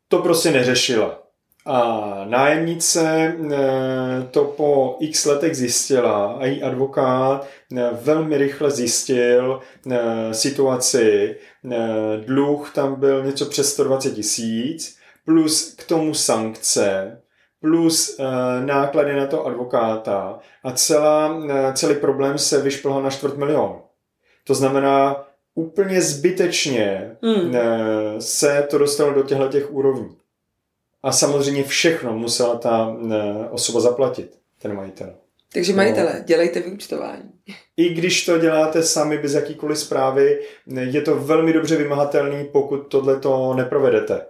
to 0.09 0.19
prostě 0.19 0.51
neřešila. 0.51 1.24
A 1.67 2.25
nájemnice 2.29 3.37
eh, 3.53 4.29
to 4.31 4.45
po 4.45 4.97
x 5.01 5.25
letech 5.25 5.57
zjistila 5.57 6.33
a 6.33 6.45
její 6.45 6.63
advokát 6.63 7.47
eh, 7.77 7.91
velmi 7.93 8.39
rychle 8.39 8.71
zjistil 8.71 9.61
eh, 9.91 10.35
situaci. 10.35 11.37
Dluh 12.27 12.71
tam 12.75 13.01
byl 13.01 13.25
něco 13.25 13.47
přes 13.47 13.73
120 13.73 14.11
tisíc, 14.11 14.97
plus 15.25 15.75
k 15.75 15.87
tomu 15.87 16.15
sankce, 16.15 17.21
plus 17.61 18.21
náklady 18.65 19.17
na 19.17 19.27
to 19.27 19.47
advokáta 19.47 20.39
a 20.65 20.73
celá, 20.73 21.43
celý 21.73 21.95
problém 21.95 22.39
se 22.39 22.63
vyšplhal 22.63 23.03
na 23.03 23.11
čtvrt 23.11 23.37
milion. 23.37 23.83
To 24.47 24.55
znamená, 24.55 25.27
úplně 25.55 26.03
zbytečně 26.03 27.17
hmm. 27.23 27.55
se 28.19 28.67
to 28.71 28.79
dostalo 28.79 29.13
do 29.13 29.23
těchto 29.23 29.49
těch 29.49 29.73
úrovní. 29.73 30.17
A 31.05 31.13
samozřejmě 31.13 31.65
všechno 31.65 32.19
musela 32.19 32.59
ta 32.59 32.97
osoba 33.51 33.81
zaplatit, 33.81 34.39
ten 34.59 34.75
majitel. 34.77 35.15
Takže 35.53 35.73
majitele, 35.73 36.15
no. 36.19 36.25
dělejte 36.25 36.61
vyučtování. 36.61 37.31
I 37.77 37.95
když 37.95 38.27
to 38.27 38.39
děláte 38.39 38.83
sami 38.83 39.19
bez 39.19 39.35
jakýkoliv 39.35 39.79
zprávy, 39.79 40.41
je 40.67 41.03
to 41.03 41.17
velmi 41.17 41.53
dobře 41.53 41.77
vymahatelný, 41.77 42.45
pokud 42.45 42.77
tohle 42.77 43.21
to 43.21 43.55
neprovedete. 43.55 44.27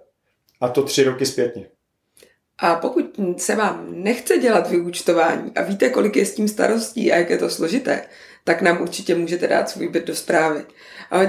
A 0.61 0.69
to 0.69 0.83
tři 0.83 1.05
roky 1.05 1.27
zpětně. 1.27 1.67
A 2.59 2.75
pokud 2.75 3.21
se 3.37 3.57
vám 3.57 3.87
nechce 3.91 4.39
dělat 4.39 4.71
vyúčtování 4.71 5.53
a 5.57 5.63
víte, 5.63 5.91
kolik 5.91 6.17
je 6.17 6.27
s 6.27 6.35
tím 6.35 6.49
starostí 6.49 7.13
a 7.13 7.17
jak 7.17 7.31
je 7.31 7.39
to 7.39 7.51
složité, 7.51 8.03
tak 8.45 8.63
nám 8.63 8.83
určitě 8.83 9.15
můžete 9.15 9.49
dát 9.49 9.71
svůj 9.71 9.89
byt 9.89 10.07
do 10.07 10.15
zprávy. 10.15 10.65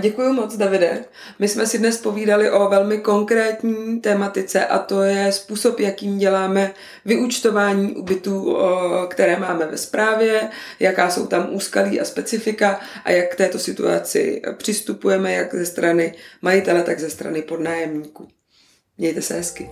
Děkuji 0.01 0.33
moc, 0.33 0.57
Davide. 0.57 1.05
My 1.39 1.47
jsme 1.47 1.67
si 1.67 1.77
dnes 1.77 1.97
povídali 1.97 2.51
o 2.51 2.69
velmi 2.69 2.97
konkrétní 2.97 4.01
tématice 4.01 4.65
a 4.65 4.79
to 4.79 5.01
je 5.01 5.31
způsob, 5.31 5.79
jakým 5.79 6.17
děláme 6.17 6.73
vyúčtování 7.05 7.95
bytů, 8.01 8.57
které 9.09 9.39
máme 9.39 9.65
ve 9.65 9.77
správě, 9.77 10.49
jaká 10.79 11.09
jsou 11.09 11.27
tam 11.27 11.47
úskalí 11.51 12.01
a 12.01 12.05
specifika 12.05 12.79
a 13.05 13.11
jak 13.11 13.31
k 13.31 13.35
této 13.35 13.59
situaci 13.59 14.41
přistupujeme 14.57 15.33
jak 15.33 15.55
ze 15.55 15.65
strany 15.65 16.13
majitele, 16.41 16.83
tak 16.83 16.99
ze 16.99 17.09
strany 17.09 17.41
podnájemníků. 17.41 18.27
Mějte 18.97 19.21
se 19.21 19.33
hezky. 19.33 19.69